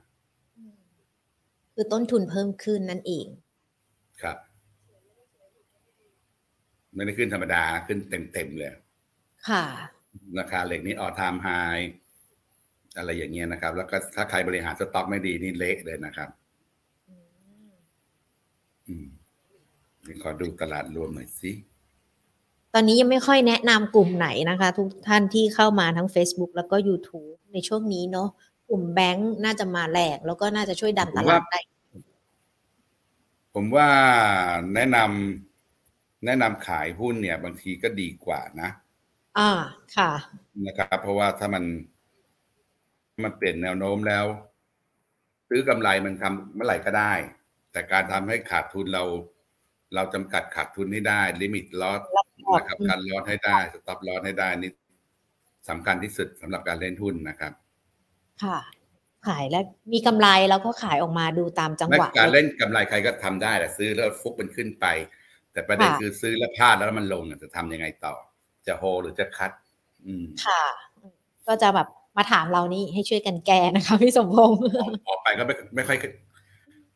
[1.74, 3.26] คือต้นทุนเพิ่มขึ้นนั่นเอง
[4.22, 4.36] ครับ
[6.94, 7.98] ไม่ได้ขึ้นธรรมดาขึ้น
[8.32, 8.70] เต็มๆเลย
[9.48, 9.64] ค่ะ
[10.38, 11.48] ราคาเหล็กนี่ออทามไฮ
[12.96, 16.28] อะไรอย่างเงี้ยนะครับ แล้วก็ถ้าใครบริหารสต็อกไม่ดีนี่เละเลยนะครับ
[18.88, 19.06] อืม
[20.02, 21.52] เดี๋ยวขอดูตลาดรวมหน่อยสิ
[22.74, 28.28] ตอนนี้ยังไม่ค่อยแนะนำกลุ่มไหนนะคะ ทุกท่านที่เข้ามาทั้ง Facebook แล้วก็ YouTube ในช่วงนี้เนาะ
[28.68, 31.60] กลุ่มแบงค์น่าจะมาแรงแล้วก็น่าจะช่วยดันตลาดได้
[33.54, 33.88] ผมว่า
[34.74, 38.70] แนะนำแนะนำขายหุ้นเนี่ย บางทีก็ดีกว่านะ
[39.38, 39.50] อ่า
[39.96, 40.10] ค่ะ
[40.66, 41.64] นะครับ เพราะว่าถ้ามัน
[43.22, 44.24] มันเปลี่ยนแนวโน้มแล้ว
[45.48, 47.12] ซื้อกำไรมันทำเมื่อไหร่ก็ได้
[47.72, 49.04] แต่การทำให้ขาดทุนเรา
[49.94, 54.70] เราจำกัดขาดทุนให้ได้ limit loss รับ port นะครับการ loss ให้ได้ stop loss ให้ได้นี่
[55.68, 57.52] สำคัญที่สุดสำหรับการเล่นหุ้นนะครับ
[58.42, 58.58] ค่ะ
[59.28, 64.86] ขายแล้วมีกำไรแล้วก็ขายออกมาดูตามจังหวะการเล่นกำไรใครก็ทำได้แต่ซื้อแล้วฟลุกมันขึ้นไป
[65.52, 68.14] แต่ประเด็นค่ะคือซื้อแล้วพลาดแล้วมันลงอะจะทำยังไงต่อ
[68.66, 69.52] จะ hold หรือจะ cut
[70.06, 70.62] อืมค่ะ
[71.46, 74.60] ก็จะแบบมาถามเรานี่ให้ช่วยกันแก้นะคะพี่สมพงษ์
[75.08, 75.98] ออกไปก็ไม่ไม่ค่อย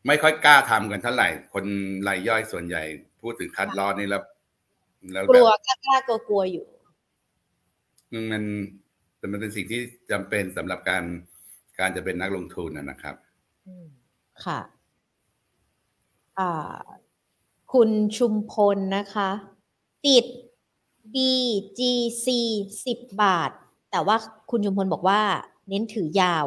[0.07, 1.65] ไม่ค่อยกล้าทำกันเท่าไหร่ คน
[2.07, 2.83] รายย่อยส่วนใหญ่
[3.21, 4.21] พูดถึงคัดลอสนี่แล้ว
[5.13, 6.65] แล้วกลัวแบบกล้ากลัวกลัวๆอยู่
[8.11, 8.43] มัน
[9.17, 9.81] แต่มันเป็นสิ่งที่
[10.11, 11.03] จำเป็นสำหรับการ
[11.79, 13.15] การจะเป็นนักลงทุนนะนะครับ
[13.67, 13.87] อืม
[14.45, 14.59] ค่ะ
[16.39, 16.79] อ่า
[17.73, 19.29] คุณชุมพลนะคะ
[20.05, 20.25] ติด
[21.13, 22.27] BGC
[22.85, 23.51] สิบบาท
[23.91, 24.15] แต่ว่า
[24.51, 25.21] คุณชุมพลบอกว่า
[25.67, 26.45] เน้นถือยาว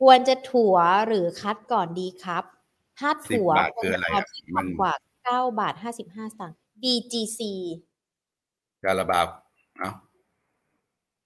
[0.00, 0.76] ควรจะถัว
[1.06, 2.44] หรือคัดก่อนดีครับ
[2.98, 4.92] ถ้าถัว10บาทคืออะไรควอะรจะมันต่ำกว่า
[5.24, 7.40] เก้าบาทห้าสิบห้าสตางค์ BGC
[8.84, 9.26] การระบาด
[9.78, 9.90] เอ้า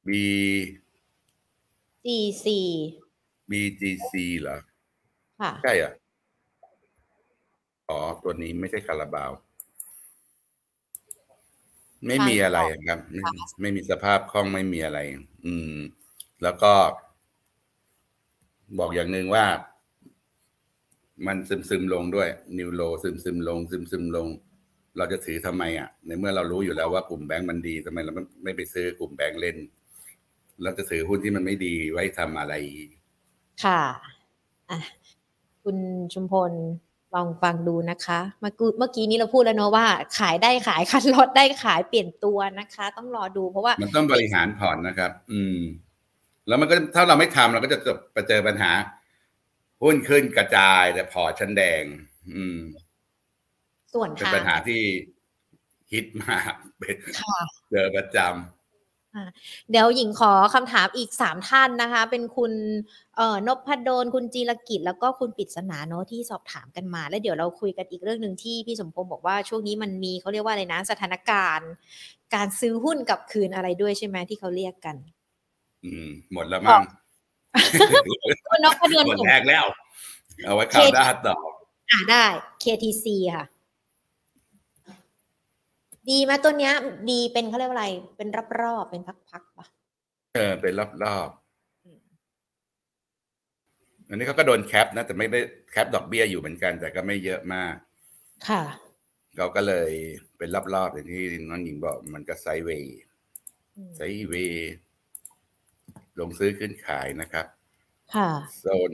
[0.09, 0.11] B
[2.05, 2.47] GC
[3.51, 4.59] BGC เหรอ
[5.41, 5.93] ค่ะ ใช่เหรอ
[7.89, 9.33] อ๋อ ตัวนี้ไม่ใช่คาราบาว
[12.07, 13.23] ไม่มีอะไรครับ ไม่
[13.61, 14.99] ไม่มีสภาพคล่องไม่มีอะไร
[15.47, 15.77] อืม
[16.43, 16.73] แล้วก็
[18.79, 19.45] บอกอย่างหนึ่งว่า
[21.27, 22.29] มันซึมซึมลงด้วย
[22.59, 24.29] นิวโรซึมซึมลง ซึมซึมลง
[24.97, 28.13] เราจะถือทำไมอะ ในเมื่อเรารู้อยู่แล้วว่ากลุ่มแบงก์มันดีทำไมเรา
[28.45, 29.57] ไม่ไปซื้อกลุ่มแบงก์เล่น
[30.63, 32.55] เราจะถือหุ้นที่มันไม่ดีไว้ทำอะไร
[33.65, 33.81] ค่ะ
[34.71, 34.79] อะ
[35.63, 35.77] คุณ
[36.13, 36.53] ชุมพล
[37.15, 39.87] ลองฟังดูนะคะเมื่อกี้เมื่อกี้นี้เราพูดแล้วเนอะว่า
[40.19, 45.59] ขายได้ขายคันลดได้ขายเปลี่ยนตัวนะคะ ต้องรอดูเพราะว่า มันต้องบริหารผ่อนนะครับ อืม
[46.49, 48.73] แล้วมันก็ถ้าเราไม่ทำเราก็จะจบไปเจอปัญหา
[49.83, 51.85] หุ้นขึ้นกระจายแต่พอร์ตชั้นแดง
[52.35, 52.59] อืม
[53.95, 54.81] ส่วนเป็นทางปัญหาที่
[55.93, 57.39] ฮิตมากเป็นค่ะ
[57.71, 58.19] เจอประจ
[59.71, 62.53] เดี๋ยวหญิงขอคำถามอีกสามท่านนะคะ เป็นคุณ
[63.17, 71.71] เอ่อนพดลคุณจีรกิจ แล้วก็คุณปริศนาเนอะที่สอบถามกันมา แล้วเดี๋ยวเราคุยกันอีกเรื่องหนึ่งที่พี่สมพงศ์บอกว่าช่วงนี้มันมีเขาเรียกว่าอะไรนะสถานการณ์
[72.35, 76.83] การซื้อหุ้นกลับคืนอะไรด้วยใช่ไหมที่เขาเรียกกันำอืม หมดแล้วมั้ง
[78.51, 79.65] คุณนพดลหมดส่งแรกแล้ว
[80.45, 81.37] เอาไว้ข่าวหน้าต่อ
[81.91, 82.25] อ่าได้
[82.63, 83.07] KTC
[83.37, 83.45] ค่ะ
[86.11, 86.75] ดีไหมตัวเนี้ย
[87.11, 87.87] ดีเป็นเขาเรียกว่าอะไร
[88.17, 88.29] เป็น
[88.61, 89.67] รอบๆเป็นพักๆปะ
[90.35, 90.75] เออ เป็น
[91.05, 91.43] รอบๆ
[94.09, 97.75] อันนี้เขาก็โดน cap นะ แต่ไม่ได้ cap ดอกเบี้ยอยู่เหมือนกัน แต่ก็ไม่เยอะมาก
[98.49, 98.63] ค่ะ
[99.37, 99.91] เขาก็เลย
[100.39, 102.99] เป็นรอบๆอย่างที่น้องหญิงบอกมันก็ sideway
[103.77, 104.70] อืม sideway
[106.19, 107.47] ลงซื้อขึ้นขายนะครับ
[108.15, 108.31] ค่ะ
[108.61, 108.93] โซน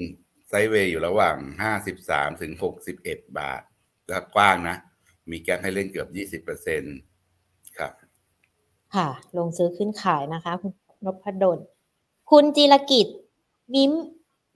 [0.48, 3.62] sideway อยู่ระหว่างห้าสิบสามถึงหกสิบเอ็ดบาท
[4.10, 4.76] ก็กว้างนะ
[5.30, 6.82] มีแกปให้เล่นเกือบยี่สิบเปอร์เซ็น
[7.78, 7.92] ครับ
[8.94, 10.72] ค่ะ ลงซื้อขึ้นขายนะคะ คุณ
[11.04, 11.58] นพดล
[12.30, 13.06] คุณจีรกิจ
[13.74, 13.92] มิ้ม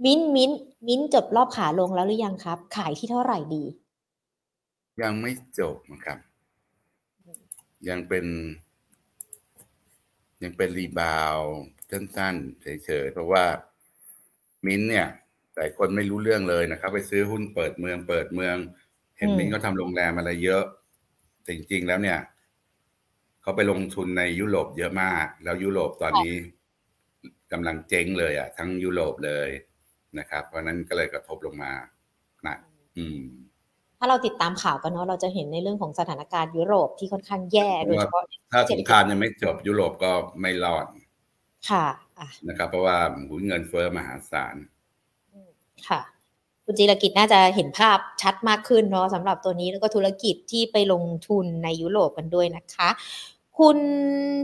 [0.04, 0.50] มิ้น มิ้น
[0.88, 3.64] มิ้นจบรอบขาลงแล้วหรือยังครับ ขายที่เท่าไหร่ดี
[5.02, 6.18] ยังไม่จบนะครับ
[7.88, 8.26] ยังเป็น
[10.42, 11.52] ยังเป็นรีบาวด์
[11.90, 13.44] สั้นๆเฉยๆเพราะว่า
[14.66, 15.08] มิ้นท์เนี่ย
[15.54, 20.64] แต่คนไม่รู้เรื่องเลยนะครับ ไปซื้อหุ้นเปิดเมืองเปิดเมืองเห็นอืมมิ้นท์เขาทำโรงแรมอะไรเยอะ
[21.42, 22.18] แต่จริงๆแล้วเนี่ย
[23.42, 26.34] เขาไปลงทุนในยุโรปเยอะมาก แล้วยุโรปตอนนี้
[27.52, 29.48] กำลังเจ๊งเลยอะ ทั้งยุโรปเลย
[30.18, 31.72] นะครับ เพราะฉะนั้นก็เลยกระทบลงมา
[32.42, 32.58] หนัก
[32.98, 33.20] อืม
[33.98, 40.86] ถ้าเราติดตามข่าวกันเนาะเราจะเห็นในเรื่องของสถานการณ์ยุโรปที่ค่อนข้างแย่โดยเฉพาะถ้าสงครามยังไม่จบยุโรปก็ไม่รอด
[41.70, 41.86] ค่ะ
[42.18, 42.96] อะนะครับ เพราะว่า
[43.30, 44.56] หุ้นเงินเฟ้อมหาศาล
[45.32, 45.50] อืม
[45.88, 46.00] ค่ะ
[46.72, 52.88] คุณจีรกิจน่าจะเห็นภาพชัดมากขึ้นเนาะสำหรับตัวนี้แล้วก็ธุรกิจที่ไปลงทุนในยุโรปกันด้วยนะคะ
[53.58, 53.78] คุณ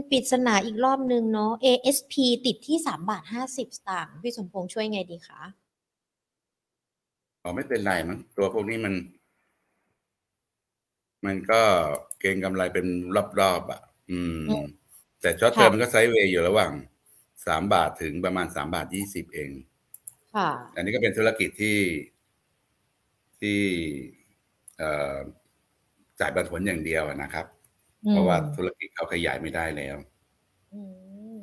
[0.09, 2.13] ปริศนาอีกรอบนึงเนาะ ASP
[2.45, 5.41] ติดที่สามบาทห้าสิบสตางค์พี่สมพงษ์ช่วยไงดีคะ
[7.43, 8.93] อ๋อไม่เป็นไรมั้งตัวพวกนี้มัน
[11.25, 11.61] มันก็
[12.19, 12.85] เก็งกำไรเป็น
[13.39, 14.41] รอบๆอะ อืม
[15.21, 16.71] แต่ช็อตเทอมมันก็ไซด์เวย์อยู่ระหว่าง
[17.45, 19.51] สามบาทถึงประมาณสามบาทยี่สิบเอง
[20.35, 21.77] ค่ะ อันนี้ก็เป็นธุรกิจที่
[23.41, 23.59] ที่
[24.77, 25.17] เอ่อ
[26.19, 27.45] จ่ายปันผลอย่างเดียวอะนะครับ
[28.09, 29.97] เพราะว่าธุรกิจเขาขยายไม่ได้แล้ว
[30.73, 30.81] อื
[31.35, 31.37] ม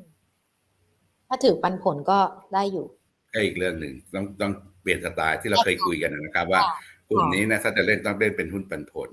[1.29, 2.19] ถ้าถือปันผลก็
[2.55, 2.87] ได้อยู่
[3.33, 6.75] ก็อีกเรื่องหนึ่งต้องต้องเปลี่ยนสไตล์ที่เราเคยคุยกันนะครับ ว่าค่ะ
[7.09, 9.11] กลุ่มนี้นะถ้าจะเล่นต้องเล่นเป็นหุ้นปันผล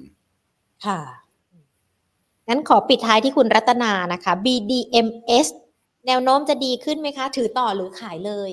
[0.85, 0.99] ค่ะ
[2.47, 5.47] งั้นขอปิดท้ายที่คุณรัตนานะคะ BDMs
[6.07, 8.51] แนวโน้มจะดีขึ้นไหมคะ ถือต่อหรือขายเลย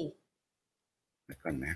[1.45, 1.75] ก่อนนะ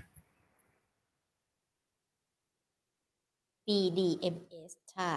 [3.67, 5.13] BDMs ใช่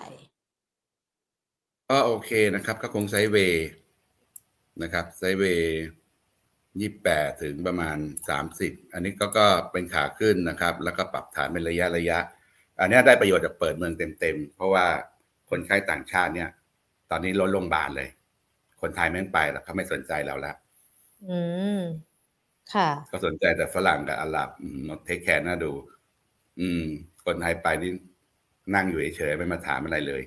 [1.91, 3.69] ก็โอเคนะครับ ก็คงไซด์เวย์
[4.83, 5.79] นะครับ ไซด์เวย์
[6.81, 12.19] ยี่แปดถึงประมาณสามสิบอันนี้ก็ก็เป็นขาขึ้นนะครับ แล้วก็ปรับฐานเป็นระยะระยะ
[12.81, 14.87] อันเนี้ยได้ประโยชน์จากเปิดเมืองเต็มๆ เพราะว่า
[15.51, 16.51] คนไข้ต่างชาติเนี่ย
[17.11, 18.09] ตอนนี้ลดโรงพยาบาลเลย
[18.81, 20.57] คนไทยไม่ไปแล้วเขาไม่สนใจเราแล้ว
[21.29, 21.39] อื
[21.79, 21.81] ม
[22.75, 24.51] ค่ะ ก็สนใจแต่ฝรั่งกับอาหรับ
[25.05, 25.73] เทคแคร์น่าดู
[26.61, 26.85] อืม
[27.27, 27.93] คนไทยไปนี่
[28.75, 30.23] นั่งอยู่เฉยๆไม่มาถามอะไรเลย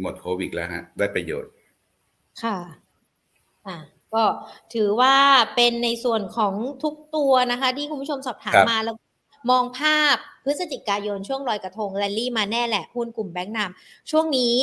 [0.00, 1.52] หมดโควิดแล้วฮะ ได้ประโยชน์
[2.42, 2.58] ค่ะ
[3.66, 3.78] อะ
[4.14, 4.24] ก็
[4.74, 5.14] ถือว่า
[5.56, 8.96] เป็นในส่วนของทุกตัวนะคะ ที่คุณผู้ชมสอบถามครับมาแล้ว
[9.50, 14.54] มองภาพพฤศจิกายนช่วงลอยกระทงแรลลี่มาแน่แหละ หุ้นกลุ่มแบงก์นำช่วงนี้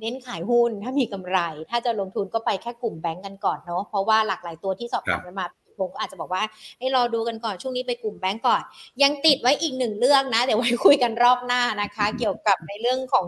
[0.00, 1.38] เน้นขายหุ้นถ้ามีกำไร
[1.70, 5.46] ถ้าจะลงทุนก็ไปแค่กลุ่มแบงก์กันก่อนเนาะเพราะว่าหลากหลายตัวที่สอบถามกันมา
[5.78, 6.42] ผมก็อาจจะบอกว่า
[6.78, 8.62] ให้รอดูกันก่อนช่วงนี้ไปกลุ่มแบงก์ก่อน
[9.02, 13.26] ยังติดไว้อีกหนึ่งเรื่องนะ เดี๋ยวไว้คุยกันรอบหน้านะคะ เกี่ยวกับในเรื่องของ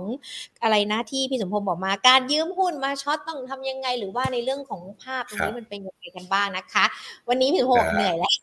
[0.63, 6.85] อะไรนะที่พี่สมพงศ์บอกมา การยืมหุ้นมาช็อตต้องทำยังไง หรือว่าในเรื่องของภาพตรงนี้มันเป็นยังไงกันบ้างนะคะ
[7.29, 8.35] วันนี้พี่สมพงศ์บอกเหนื่อยแล้ว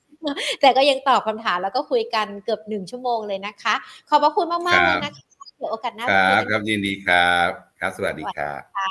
[0.61, 3.73] แต่ก็ยังตอบคำถามแล้วก็คุยกันเกือบหนึ่งชั่วโมงเลยนะคะ
[4.09, 5.23] ขอบพระคุณมากๆเลยนะคะ
[5.57, 7.49] เดี๋ยวโอกาสหน้าคมารัคุยบกันครับยินดีครับ
[7.79, 8.83] ครับ สวัสดีครับ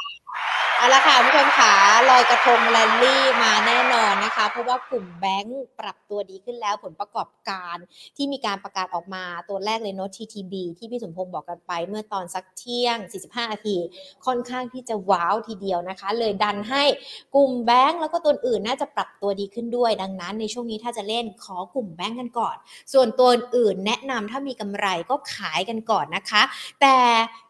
[0.79, 1.75] เอาละค่ะผู้ชมขา
[2.11, 7.77] ลอยกระทงแลนลี่มาแน่นอนนะคะ เพราะว่ากลุ่มแบงก์ปรับตัวดีขึ้นแล้วผลประกอบการ
[8.17, 13.77] ที่มีการประกาศออกมาตัวแรกเลยเนาะ TTB ที่พี่สมพงศ์บอกกันไปเมื่อตอนสักเที่ยง 45 นาที
[14.27, 16.85] ค่อนข้างที่จะว้าวทีเดียวนะคะ เลยดันให้
[17.35, 22.57] กลุ่มแบงก์แล้วก็ตัวอื่นน่าจะปรับตัวดีขึ้นด้วย ดังนั้นในช่วงนี้ถ้าจะเล่นขอกลุ่มแบงก์กันก่อน
[22.93, 26.43] ส่วนตัวอื่นแนะนำถ้ามีกำไรก็ขายกันก่อนนะคะ
[26.81, 26.97] แต่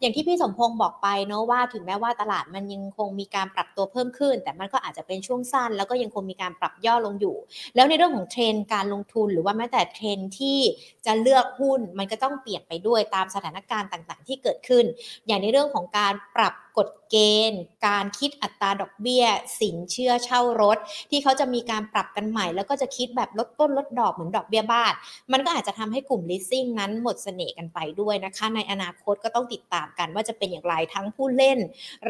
[0.00, 7.36] อย่างที่พี่สมพงศ์บอกไปเนาะว่าถึงแม้ว่าตลาดมันยังคงมีการปรับตัวเพิ่มขึ้น แต่มันก็อาจจะเป็นช่วงสั้น แล้วก็ยังคงมีการปรับย่อลงอยู่
[7.74, 10.58] แล้วในเรื่องของเทรนการลงทุนหรือว่าแม้แต่เทรนที่
[11.06, 14.84] จะเลือกหุ้นมันก็ต้องเปลี่ยนไปด้วยตามสถานการณ์ต่างๆ ที่เกิดขึ้น
[15.26, 17.16] อย่างในเรื่องของการปรับกฎเก
[17.50, 19.24] ณฑ์ การคิดอัตราดอกเบี้ย
[19.60, 20.78] สินเชื่อเช่ารถ
[21.10, 24.92] ที่เขาจะมีการปรับกันใหม่ แล้วก็จะคิดแบบลดต้นลดดอกเหมือนดอกเบี้ยบ้าน
[25.32, 31.58] มันก็อาจจะทำให้กลุ่ม leasing นั้นหมดเสน่ห์กันไปด้วยนะคะ ในอนาคตก็ต้องติดตามกันว่าจะเป็นอย่างไรทั้งผู้เล่น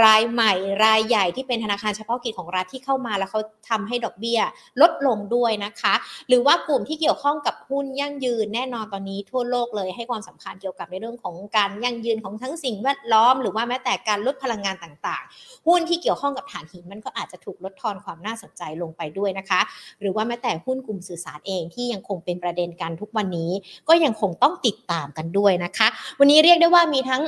[0.03, 0.53] รายใหม่
[0.85, 3.41] รายใหญ่ที่เป็นธนาคารเฉพาะกิจของรัฐที่เข้ามาแล้วเขา
[3.71, 4.41] ทำให้ดอกเบี้ย
[4.81, 5.95] ลดลงด้วยนะคะ
[6.29, 19.61] หรือว่ากลุ่มที่เกี่ยวข้องกับหุ้นยั่งยืนแน่นอนตอนนี้ทั่วโลกเลยให้ความสำคัญเกี่ยวกับในเรื่องของการยั่งยืนของทั้งสิ่งแวดล้อม หรือว่าแม้แต่การลดพลังงานต่างๆ หุ้นที่เกี่ยวข้องกับฐานหินมันก็อาจจะถูกลดทอนความน่าสนใจลงไปด้วยนะคะ
[20.01, 23.51] หรือว่าแม้แต่หุ้นกลุ่มสื่อสารเองที่ยังคงเป็นประเด็นกันทุกวันนี้
[23.89, 25.89] ก็ยังคงต้องติดตามกันด้วยนะคะ
[26.19, 27.23] วันนี้เรียกได้ว่ามีทั้ง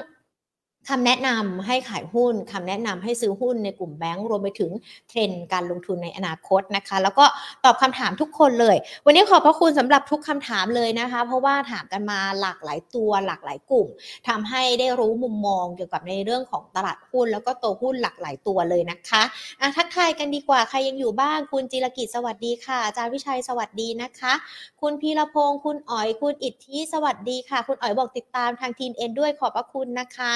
[0.89, 4.71] คำแนะนำให้ขายหุ้นคำแนะนำให้ซื้อหุ้นในกลุ่มแบงก์รวมไปถึง
[5.09, 7.25] เทรนด์การลงทุนในอนาคตนะคะ แล้วก็
[7.65, 8.77] ตอบคำถามทุกคนเลย
[9.07, 13.89] วันนี้ขอบพระคุณสำหรับทุกคำถามเลยนะคะ เพราะว่าถามกันมาหลากหลายตัวหลากหลายกลุ่ม
[14.29, 19.23] ทำให้ได้รู้มุมมองเกี่ยวกับในเรื่องของตลาดหุ้น แล้วก็ตัวหุ้นหลากหลายตัวเลยนะคะ
[19.61, 24.33] อะทักทายกันดีกว่าใครยังอยู่บ้างคุณจิรกิจสวัสดีค่ะอาจารย์วิชัยสวัสดีนะคะ
[24.81, 30.35] คุณพีรพงศ์คุณอ๋อยคุณอิทธิสวัสดีค่ะ คุณอ๋อยบอกติดตามทางทีมเอ็นด้วยขอบพระคุณนะคะ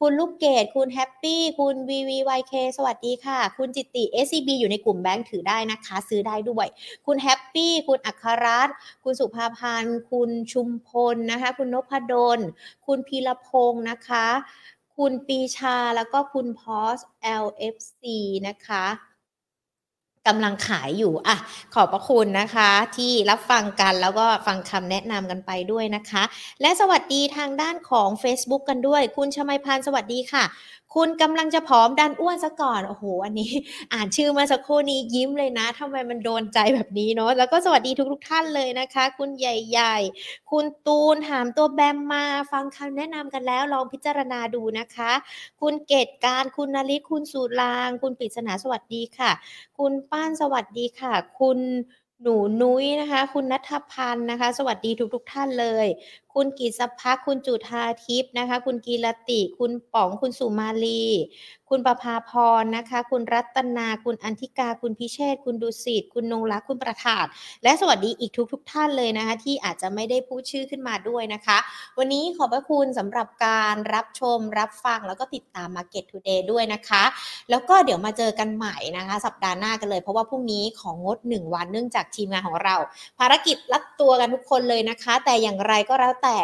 [0.00, 6.66] คุณลูกเกดคุณแฮปปี้ คุณ VVYK สวัสดีค่ะ คุณจิตติ SCB อยู่ในกลุ่มแบงก์ถือได้นะคะ ซื้อได้ด้วย
[7.06, 8.74] คุณแฮปปี้ คุณอัครรัตน์
[9.04, 12.40] คุณสุภาพันธ์ คุณชุมพลนะคะ คุณนพดล
[12.86, 14.26] คุณพีรพงศ์นะคะ
[14.96, 16.98] คุณปีชาแล้วก็คุณพอส
[17.44, 18.02] LFC
[18.48, 18.84] นะคะ
[20.28, 21.36] กำลังขายอยู่อะ
[21.74, 26.22] ขอบพระคุณนะคะ ที่รับฟังกันแล้วก็ฟังคำแนะนำกันไปด้วยนะคะ
[26.60, 30.44] และสวัสดีทางด้านของ Facebook กันด้วย คุณชมัยพันธ์สวัสดีค่ะ
[30.94, 33.52] คุณกำลังจะผอมดันอ้วนซะก่อนโอ้โหอันนี้
[33.92, 45.12] อ่านชื่อมาสักครู่นี้ยิ้มเลยนะทำไมมันโดนใจแบบนี้เนาะแล้วก็สวัสดีทุกทุกท่านเลยนะคะ คุณใหญ่ ๆ คุณตูนถามตัวแบมมาฟังคำแนะนำกันแล้วลองพิจารณาดูนะคะ
[45.60, 49.30] คุณเกตการคุณนาริคุณสุราง คุณปริศนาสวัสดีค่ะ
[49.78, 51.58] คุณป้านสวัสดีค่ะ คุณ
[52.22, 55.86] หนูนุ้ยนะคะ คุณนัทพันธ์นะคะ สวัสดีทุกทุกท่านเลย
[56.34, 61.02] คุณกิษพักคุณจุธาทิพย์นะคะ คุณกีรติ คุณป๋อง คุณสุมาลี
[61.70, 67.24] คุณประภาพรนะคะ คุณรัตนา คุณอันธิกา คุณพิเชษ คุณดุสิต คุณนงรัก คุณประธาน
[67.62, 71.58] และสวัสดีอีกทุกทุกท่านเลยนะคะ ที่อาจจะไม่ได้พูดชื่อขึ้นมาด้วยนะคะ
[71.98, 77.04] วันนี้ขอบพระคุณสำหรับการรับชม รับฟัง แล้วก็ติดตาม Market Today ด้วยนะคะ
[77.50, 82.74] แล้วก็เดี๋ยวมาเจอกันใหม่นะคะ สัปดาห์หน้ากันเลย เพราะว่าพรุ่งนี้ของงด 1 วัน เนื่องจากทีมงานของเรา
[83.18, 86.38] ภารกิจรัดตัวกันทุกคนเลยนะคะ แต่อย่างไรก็แล้วแต่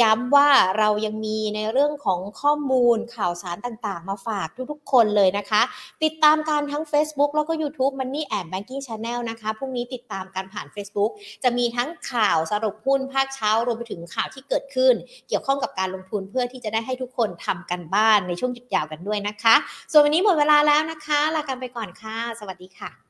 [0.00, 0.48] ย้ำว่า
[0.78, 5.62] เรายังมีในเรื่องของข้อมูลข่าวสารต่างๆ มาฝากทุกๆ คนเลยนะคะ
[6.04, 11.10] ติดตามการทั้ง Facebook แล้วก็ YouTube Money and Banking Channel นะคะพรุ่งนี้ติดตามการผ่าน Facebook
[11.44, 14.94] จะมีทั้งข่าวสรุปหุ้นภาคเช้ารวมไปถึงข่าวที่เกิดขึ้น
[15.28, 19.54] เกี่ยวข้องกับการลงทุนเพื่อที่จะได้ให้ทุกคนทำกันบ้านในช่วงหยุดยาวกันด้วยนะคะ
[19.90, 23.02] ส่วนวันนี้หมดเวลาแล้วนะคะลากันไปก่อนค่ะ สวัสดีค่ะ